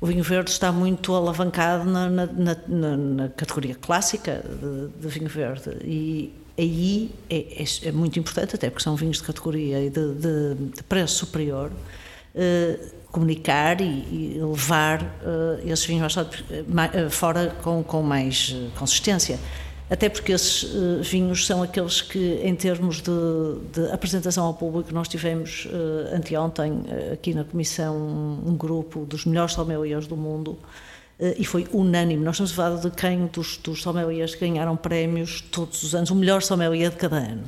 [0.00, 5.28] o vinho verde está muito alavancado na, na, na, na categoria clássica de, de vinho
[5.28, 5.70] verde.
[5.84, 10.14] E, aí é, é, é, muito importante, até porque são vinhos de categoria e de,
[10.14, 11.70] de, de preço superior,
[12.34, 12.78] eh,
[13.10, 16.16] comunicar e, e levar eh, esses vinhos
[16.66, 19.38] mais, eh, fora com, com mais consistência.
[19.90, 20.64] Até porque esses
[21.06, 23.10] vinhos são aqueles que, em termos de,
[23.70, 25.68] de apresentação ao público, nós tivemos
[26.14, 27.94] anteontem aqui na Comissão
[28.46, 30.58] um grupo dos melhores sommeliers do mundo
[31.38, 32.24] e foi unânime.
[32.24, 36.14] Nós estamos a falar de quem dos, dos sommeliers ganharam prémios todos os anos, o
[36.14, 37.44] melhor sommelier de cada ano.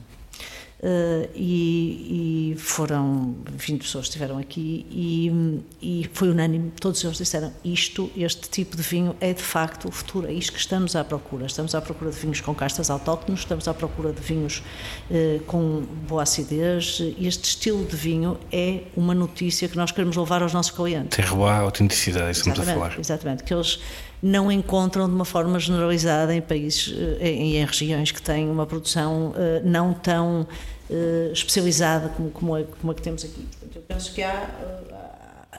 [0.85, 7.17] Uh, e, e, foram 20 pessoas que estiveram aqui e, e, foi unânime, todos eles
[7.17, 10.95] disseram isto, este tipo de vinho é de facto o futuro, é isto que estamos
[10.95, 11.47] à procura.
[11.47, 14.63] Estamos à procura de vinhos com castas autóctones, estamos à procura de vinhos
[15.11, 17.01] uh, com boa acidez.
[17.19, 21.17] Este estilo de vinho é uma notícia que nós queremos levar aos nossos clientes.
[21.17, 23.01] Terroir, autenticidade, estamos a falar.
[23.01, 23.81] Exatamente, que eles
[24.23, 28.67] não encontram de uma forma generalizada em países e em, em, regiões que têm uma
[28.67, 30.47] produção uh, não tão
[30.91, 33.47] uh, especializada como, como, a, como a que temos aqui.
[33.51, 34.49] Portanto, eu penso que há,
[34.93, 35.55] uh,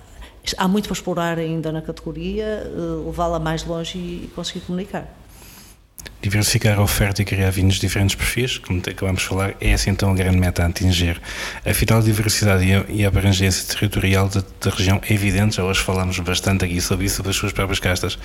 [0.58, 2.64] há muito para explorar ainda na categoria,
[3.06, 5.08] levá-la mais longe e, e conseguir comunicar
[6.22, 9.92] diversificar a oferta e criar vinhos de diferentes perfis, como acabamos de falar, é assim
[9.92, 11.22] então a grande meta a atingir.
[11.64, 16.18] Afinal, a diversidade e a, abrangência territorial da, da, região é evidente, já hoje falamos
[16.20, 18.18] bastante aqui sobre isso, sobre as suas próprias castas.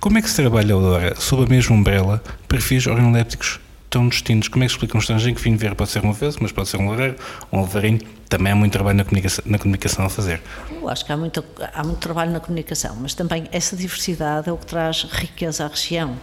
[0.00, 3.60] Como é que se trabalha agora, sob a mesma umbrella, perfis organolépticos
[3.94, 4.48] tão distintos?
[4.48, 6.68] Como é que explica um estrangeiro que vinho verde pode ser um avesso, mas pode
[6.68, 7.16] ser um loureiro,
[7.52, 8.00] um alvarinho?
[8.28, 10.42] Também há muito trabalho na comunicação, na comunicação a fazer.
[10.70, 14.52] Eu acho que há muito, há muito trabalho na comunicação, mas também essa diversidade é
[14.52, 16.16] o que traz riqueza à região.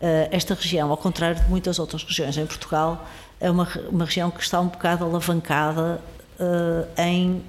[0.00, 3.06] Eh, esta região, ao contrário de muitas outras regiões em Portugal,
[3.38, 6.00] é uma, uma região que está um bocado alavancada
[6.40, 7.42] uh, em.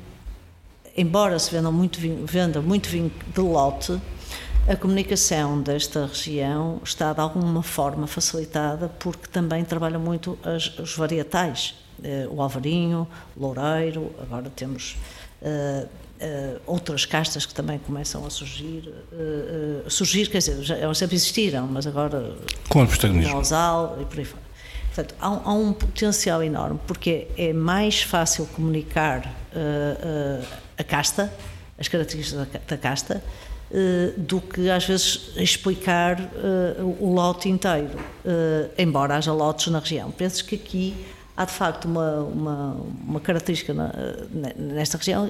[0.98, 4.00] Embora se venda muito vinho, venda muito vinho de lote,
[4.70, 10.96] a comunicação desta região está de alguma forma facilitada porque também trabalha muito as, os
[10.96, 11.74] varietais.
[11.98, 14.96] Uh, o Alvarinho, o Loureiro, agora temos.
[15.42, 15.88] Uh,
[16.20, 21.16] Uh, outras castas que também começam a surgir, uh, surgir, quer dizer, já, elas sempre
[21.16, 22.36] existiram, mas agora
[22.68, 23.42] com o protagonismo,
[24.02, 24.44] e por aí fora.
[24.88, 29.34] Portanto, há, há, um potencial enorme porque é mais fácil comunicar
[30.78, 31.34] a casta,
[31.78, 33.24] as características da, da casta,
[34.18, 36.18] do que às vezes explicar
[37.00, 38.00] o lote inteiro,
[38.78, 40.12] embora haja lotes na região.
[40.12, 40.96] Penso que aqui
[41.40, 43.94] há de facto uma, uma, uma característica na,
[44.58, 45.30] nesta região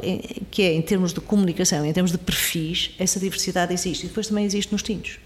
[0.49, 4.05] que é, em termos de comunicação, em termos de perfis, essa diversidade existe.
[4.05, 5.19] E depois também existe nos tintos.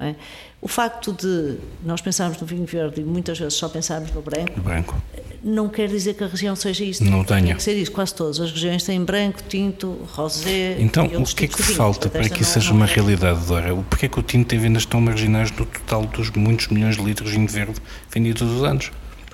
[0.00, 0.14] É?
[0.62, 4.58] O facto de nós pensarmos no vinho verde e muitas vezes só pensarmos no branco,
[4.62, 4.96] branco,
[5.42, 7.04] não quer dizer que a região seja isso.
[7.04, 7.46] Não tenha.
[7.46, 8.40] Tem que ser isso, quase todas.
[8.40, 10.76] As regiões têm branco, tinto, rosé.
[10.78, 12.94] Então, o que é que falta para que isso seja uma é.
[12.94, 13.74] realidade, Dora?
[13.74, 17.02] Porquê é que o tinto tem vendas tão marginais no total dos muitos milhões de
[17.02, 17.80] litros de vinho verde
[18.10, 18.90] vendido todos os anos?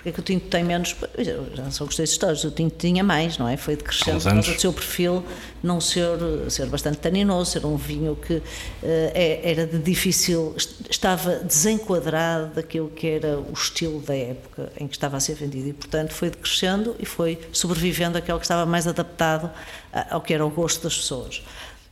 [0.08, 0.94] É que o tinto tem menos.
[1.54, 3.56] Já são gostei de histórias, o tinto tinha mais, não é?
[3.56, 5.24] Foi decrescendo por causa do seu perfil
[5.62, 6.16] não ser,
[6.48, 8.42] ser bastante taninoso, ser um vinho que uh,
[9.42, 10.54] era de difícil.
[10.88, 15.68] estava desenquadrado daquilo que era o estilo da época em que estava a ser vendido
[15.68, 19.50] e, portanto, foi decrescendo e foi sobrevivendo àquele que estava mais adaptado
[20.10, 21.42] ao que era o gosto das pessoas.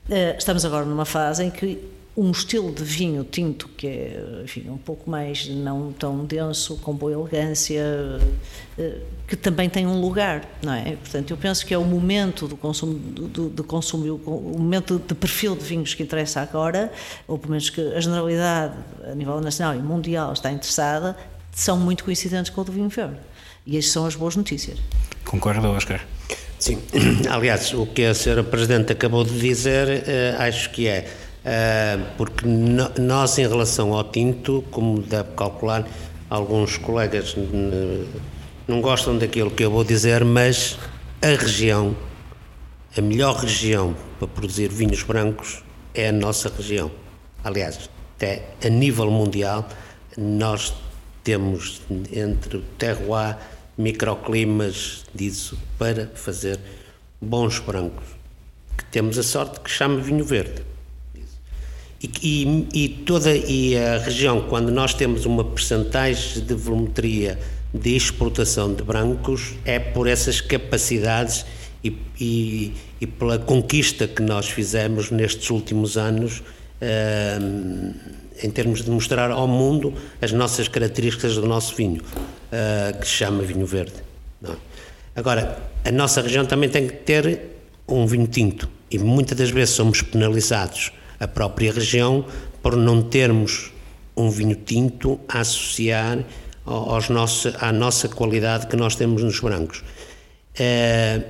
[0.09, 1.83] Uh, estamos agora numa fase em que
[2.17, 6.95] um estilo de vinho tinto que é enfim, um pouco mais não tão denso, com
[6.95, 7.83] boa elegância,
[8.79, 10.97] eh, que também tem um lugar, não é?
[10.97, 15.15] Portanto, eu penso que é o momento do consumo, do, do consumo o momento de
[15.15, 16.93] perfil de vinhos que interessa agora,
[17.27, 18.75] ou pelo menos que a generalidade
[19.11, 21.17] a nível nacional e mundial está interessada,
[21.53, 23.17] são muito coincidentes com o do vinho verde.
[23.67, 24.79] E estas são as boas notícias.
[25.25, 26.05] Concorda, Oscar?
[26.59, 26.79] Sim.
[27.31, 28.45] Aliás, o que a Sra.
[28.45, 31.09] Presidente acabou de dizer, eh, acho que é
[32.17, 35.87] porque nós, em relação ao tinto, como deve calcular,
[36.31, 37.37] alguns colegas
[38.67, 40.79] não gostam daquilo que eu vou dizer, mas
[41.21, 41.95] a região,
[42.97, 45.63] a melhor região para produzir vinhos brancos
[45.95, 46.91] é a nossa região.
[47.43, 49.69] Aliás, até a nível mundial,
[50.17, 50.73] nós
[51.23, 53.37] temos entre o terroir,
[53.77, 56.59] microclimas disso para fazer
[57.21, 58.07] bons brancos.
[58.79, 60.74] Que temos a sorte que chama vinho verde
[62.23, 67.39] e, e, toda e a região, quando nós temos uma percentagem de volumetria
[67.73, 71.45] de exportação de brancos, é por essas capacidades
[71.83, 77.95] e, e, e pela conquista que nós fizemos nestes últimos anos uh,
[78.43, 83.15] em termos de mostrar ao mundo as nossas características do nosso vinho, uh, que se
[83.15, 83.95] chama vinho verde.
[84.41, 84.53] Não.
[84.53, 84.57] É?
[85.17, 87.41] Agora, a nossa região também tem que ter
[87.87, 92.25] um vinho tinto e muitas das vezes somos penalizados, a própria região,
[92.63, 93.73] por não termos
[94.17, 96.25] um vinho tinto a associar
[96.65, 99.83] aos nosso, à nossa qualidade que nós temos nos brancos.
[100.59, 101.25] Uh,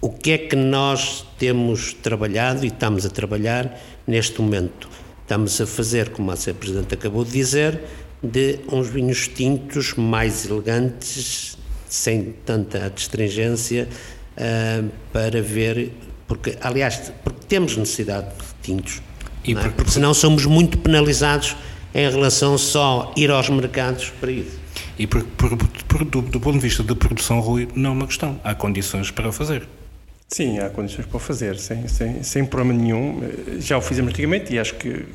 [0.00, 4.88] o que é que nós temos trabalhado e estamos a trabalhar neste momento?
[5.22, 6.54] Estamos a fazer, como a Sra.
[6.54, 7.80] Presidente acabou de dizer,
[8.22, 11.58] de uns vinhos tintos mais elegantes,
[11.88, 13.88] sem tanta astringência,
[14.36, 15.92] uh, para ver,
[16.26, 18.28] porque, aliás, porque temos necessidade
[18.68, 19.02] de tintos,
[19.44, 19.68] e é?
[19.70, 21.56] porque senão somos muito penalizados
[21.94, 24.58] em relação só a ir aos mercados para isso.
[24.98, 28.06] E por, por, por, do, do, ponto de vista da produção, Rui, não é uma
[28.06, 28.40] questão.
[28.44, 29.66] Há condições para o fazer.
[30.28, 33.20] Sim, há condições para o fazer, sem, sem, sem problema nenhum.
[33.58, 35.06] Já o fizemos antigamente e acho que,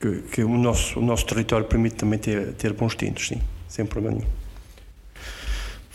[0.00, 3.84] que, que, o, nosso, o nosso território permite também ter, ter bons tintos, sim, sem
[3.84, 4.30] problema nenhum.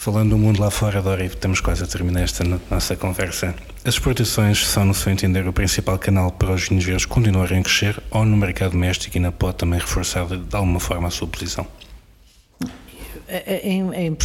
[0.02, 3.54] Falando do mundo lá fora, Dori, estamos quase a terminar esta nossa conversa.
[3.86, 7.62] As exportações são, no seu entender, o principal canal para os vinhos verdes continuarem a
[7.62, 11.68] crescer ou no mercado doméstico ainda pode também reforçar de alguma forma a sua posição?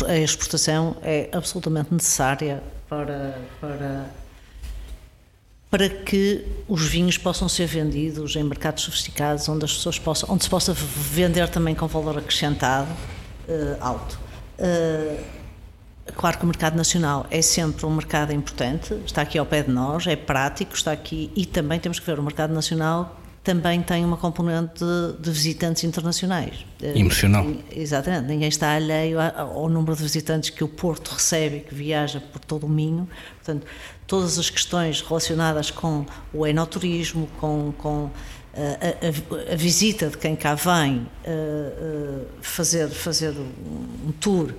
[0.08, 4.10] A exportação é absolutamente necessária para, para,
[5.70, 10.42] para que os vinhos possam ser vendidos em mercados sofisticados, onde as pessoas possam, onde
[10.42, 12.90] se possa vender também com valor acrescentado
[13.46, 14.18] uh, alto.
[14.58, 15.35] Uh,
[16.14, 19.70] Claro que o mercado nacional é sempre um mercado importante, está aqui ao pé de
[19.70, 24.04] nós, é prático, está aqui e também temos que ver o mercado nacional também tem
[24.04, 26.66] uma componente de, de visitantes internacionais.
[26.82, 27.46] Eh, Emocional.
[27.70, 28.26] Exatamente.
[28.26, 32.66] Ninguém está alheio ao número de visitantes que o Porto recebe que viaja por todo
[32.66, 33.08] o Minho.
[33.36, 33.64] Portanto,
[34.04, 36.04] todas as questões relacionadas com
[36.34, 38.10] o enoturismo, com, com
[38.52, 44.52] eh, a, a, a, visita de quem cá vem uh, fazer, fazer um tour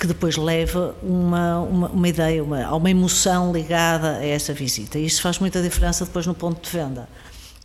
[0.00, 4.98] que depois leva uma, uma, uma ideia, uma, uma emoção ligada a essa visita.
[4.98, 7.06] E isso faz muita diferença depois no ponto de venda.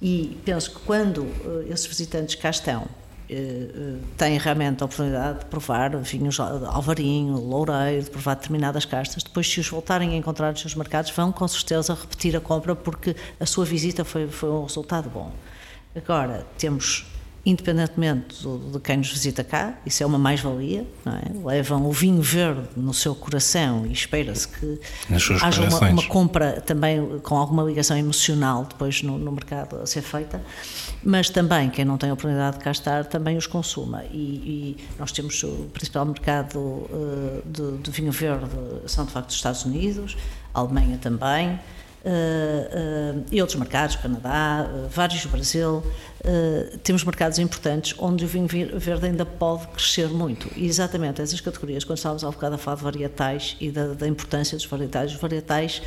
[0.01, 5.45] E penso que quando uh, esses visitantes cá estão, uh, têm realmente a oportunidade de
[5.45, 10.59] provar vinhos alvarinho, loureiro, de provar determinadas castas, depois se os voltarem a encontrar nos
[10.59, 14.63] seus mercados, vão com certeza repetir a compra porque a sua visita foi, foi um
[14.63, 15.31] resultado bom.
[15.95, 17.05] Agora, temos
[17.45, 21.47] independentemente de quem nos visita cá, isso é uma mais-valia, é?
[21.47, 24.79] levam o vinho verde no seu coração e espera-se que
[25.41, 30.01] haja uma, uma, compra também com alguma ligação emocional depois no, no, mercado a ser
[30.01, 30.41] feita,
[31.03, 34.03] mas também quem não tem a oportunidade de cá estar também os consuma.
[34.05, 38.49] E, e nós temos o principal mercado uh, de, de vinho verde
[38.87, 40.17] são de facto os Estados Unidos,
[40.51, 41.59] a Alemanha também.
[42.05, 45.83] Uh, uh, e outros mercados, Canadá, uh, vários no Brasil,
[46.81, 50.49] temos mercados importantes onde o vinho verde ainda pode crescer muito.
[50.55, 54.07] E exatamente essas categorias, quando estávamos há bocado a falar de varietais e da, da
[54.07, 55.83] importância dos varietais, os varietais,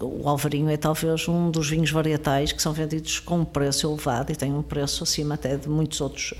[0.00, 4.32] o Alvarinho é talvez um dos vinhos varietais que são vendidos com um preço elevado
[4.32, 6.32] e tem um preço acima até de muitos outros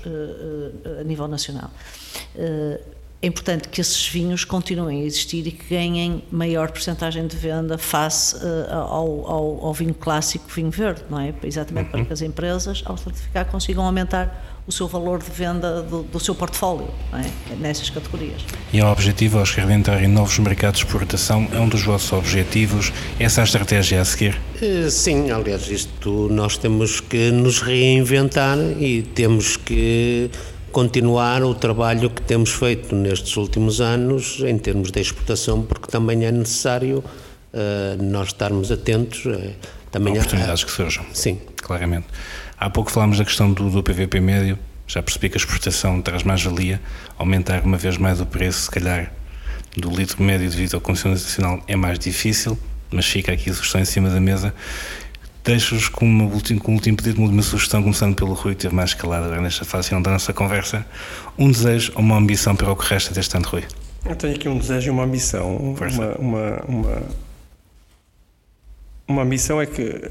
[0.99, 1.69] a nível nacional
[3.21, 7.77] é importante que esses vinhos continuem a existir e que ganhem maior porcentagem de venda
[7.77, 11.33] face uh, ao, ao, ao, vinho clássico, vinho verde, não é?
[11.43, 11.91] Exatamente uhum.
[11.91, 16.19] para que as empresas, ao certificar, consigam aumentar o seu valor de venda do, do
[16.19, 17.55] seu portfólio é?
[17.55, 18.45] nessas categorias.
[18.71, 22.13] E o objetivo, aos que entrar em novos mercados de exportação, é um dos vossos
[22.13, 22.93] objetivos?
[23.19, 24.39] Essa é a estratégia a seguir?
[24.61, 30.29] Eh, sim, aliás, isto nós temos que nos reinventar e temos que
[30.71, 36.25] continuar o trabalho que temos feito nestes últimos anos em termos de exportação, porque também
[36.25, 39.25] é necessário uh, nós estarmos atentos.
[39.25, 39.53] Uh,
[39.91, 41.05] também oportunidades há, que surjam.
[41.13, 41.39] Sim.
[41.57, 42.07] Claramente.
[42.57, 44.57] Há pouco falámos da questão do, do PVP médio,
[44.87, 46.81] já percebi que a exportação traz mais valia,
[47.17, 49.11] aumentar uma vez mais o preço, se calhar,
[49.77, 52.57] do litro médio devido ao consumo nacional é mais difícil,
[52.91, 54.53] mas fica aqui a sugestão em cima da mesa
[55.43, 58.91] Deixo-vos com, uma com um último pedido, uma sugestão, começando pelo Rui, que teve mais
[58.91, 60.85] escalada nesta fase final da nossa conversa.
[61.37, 63.63] Um desejo ou uma ambição para o que resta deste ano, Rui?
[64.05, 65.55] Eu tenho aqui um desejo e uma ambição.
[65.55, 67.03] Uma, uma, uma,
[69.07, 70.09] uma ambição é que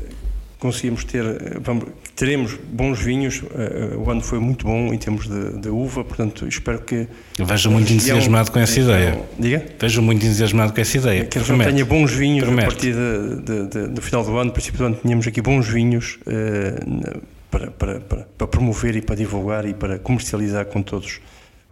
[0.58, 1.24] conseguimos ter,
[1.60, 1.86] vamos,
[2.16, 3.40] teremos bons vinhos.
[3.42, 7.06] Uh, o ano foi muito bom em termos de, de uva, portanto, espero que.
[7.38, 9.20] Vejo muito entusiasmado com essa ideia.
[9.38, 9.64] Diga?
[9.78, 11.24] Vejo muito entusiasmado com essa ideia.
[11.24, 12.66] Que a região tenha bons vinhos Promete.
[12.66, 16.18] a partir de, de, do final do ano, princípio do ano, tínhamos aqui bons vinhos
[16.26, 21.20] uh, para, para, para, para, promover e para divulgar e para comercializar com todos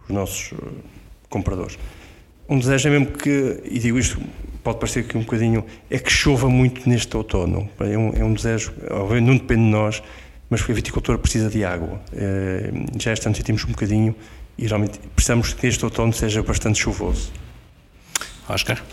[0.07, 0.53] os nossos
[1.29, 1.77] compradores.
[2.49, 4.19] Um desejo é mesmo que, e digo isto
[4.63, 7.69] pode parecer que um bocadinho, é que chova muito neste outono.
[7.79, 8.73] É um, é um desejo,
[9.23, 10.03] não depende de nós,
[10.49, 12.01] mas porque a viticultura precisa de água.
[12.13, 14.13] É, já este ano sentimos um bocadinho
[14.57, 17.31] e realmente precisamos que este outono seja bastante chuvoso.
[18.49, 18.83] Oscar?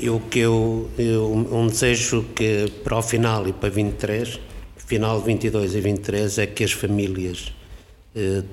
[0.00, 4.40] Eu que eu, eu, um desejo que para o final e para 23,
[4.76, 7.52] final 22 e 23 é que as famílias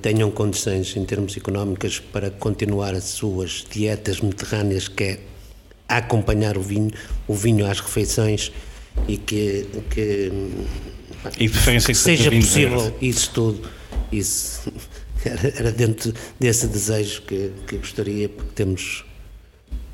[0.02, 5.20] tenham condições em termos económicas para continuar as suas dietas mediterrâneas, que é
[5.88, 6.92] acompanhar o vinho,
[7.28, 8.52] o vinho às refeições
[9.08, 10.32] e que, que,
[11.40, 13.70] e que seja possível isso tudo.
[14.12, 14.72] Isso
[15.24, 19.06] era, era dentro desse desejo que, que gostaria, porque temos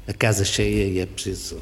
[0.08, 1.60] a casa cheia e é preciso.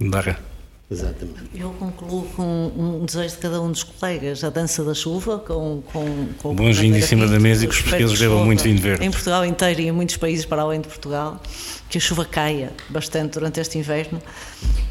[0.00, 0.55] Darra.
[0.88, 1.50] Exatamente.
[1.52, 5.82] Eu concluo com um desejo de cada um dos colegas, a dança da chuva, com,
[5.92, 8.78] com, com Bons vinhos em cima da mesa e que os portugueses bebam muito vinho
[8.78, 9.04] verde.
[9.04, 11.42] Em Portugal inteiro e em muitos países para além de Portugal,
[11.90, 14.22] que a chuva caia bastante durante este inverno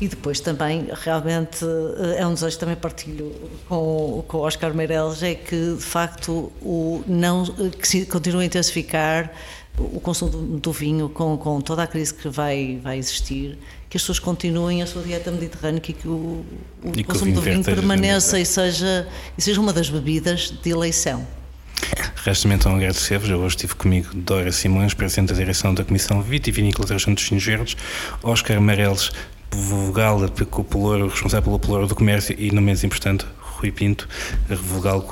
[0.01, 3.33] e depois também, realmente, eh, é um desejo que também partilho
[3.69, 8.45] com, com o Oscar Meireles, é que de facto o não, que se continue a
[8.45, 9.31] intensificar
[9.77, 13.57] o consumo do, do vinho com, com toda a crise que vai, vai existir
[13.95, 16.45] que as pessoas continuem a sua dieta mediterrânea e que o,
[16.83, 21.25] o consumo do vinho permaneça e seja, e seja uma das bebidas de eleição.
[22.17, 23.29] Resta-me então agradecer-vos.
[23.29, 27.77] Eu hoje estive comigo Dora Simões, Presidente da Direção da Comissão Vitivinícola dos Vinhos Verdes,
[28.21, 29.11] Oscar Mareles,
[29.49, 33.25] vogal responsável pelo pelouro do comércio e, não menos importante,
[33.55, 34.07] Rui Pinto,
[34.49, 35.05] vogal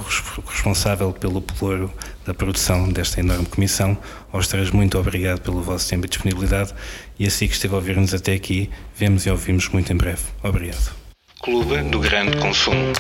[0.46, 1.92] responsável pelo pelouro
[2.26, 3.98] da produção desta enorme comissão.
[4.32, 6.74] Aos três, muito obrigado pelo vosso tempo e disponibilidade
[7.18, 10.24] e assim que esteve a ouvir-nos até aqui, vemos e ouvimos muito em breve.
[10.44, 10.94] Obrigado.
[11.42, 12.94] Clube do Grande Consumo.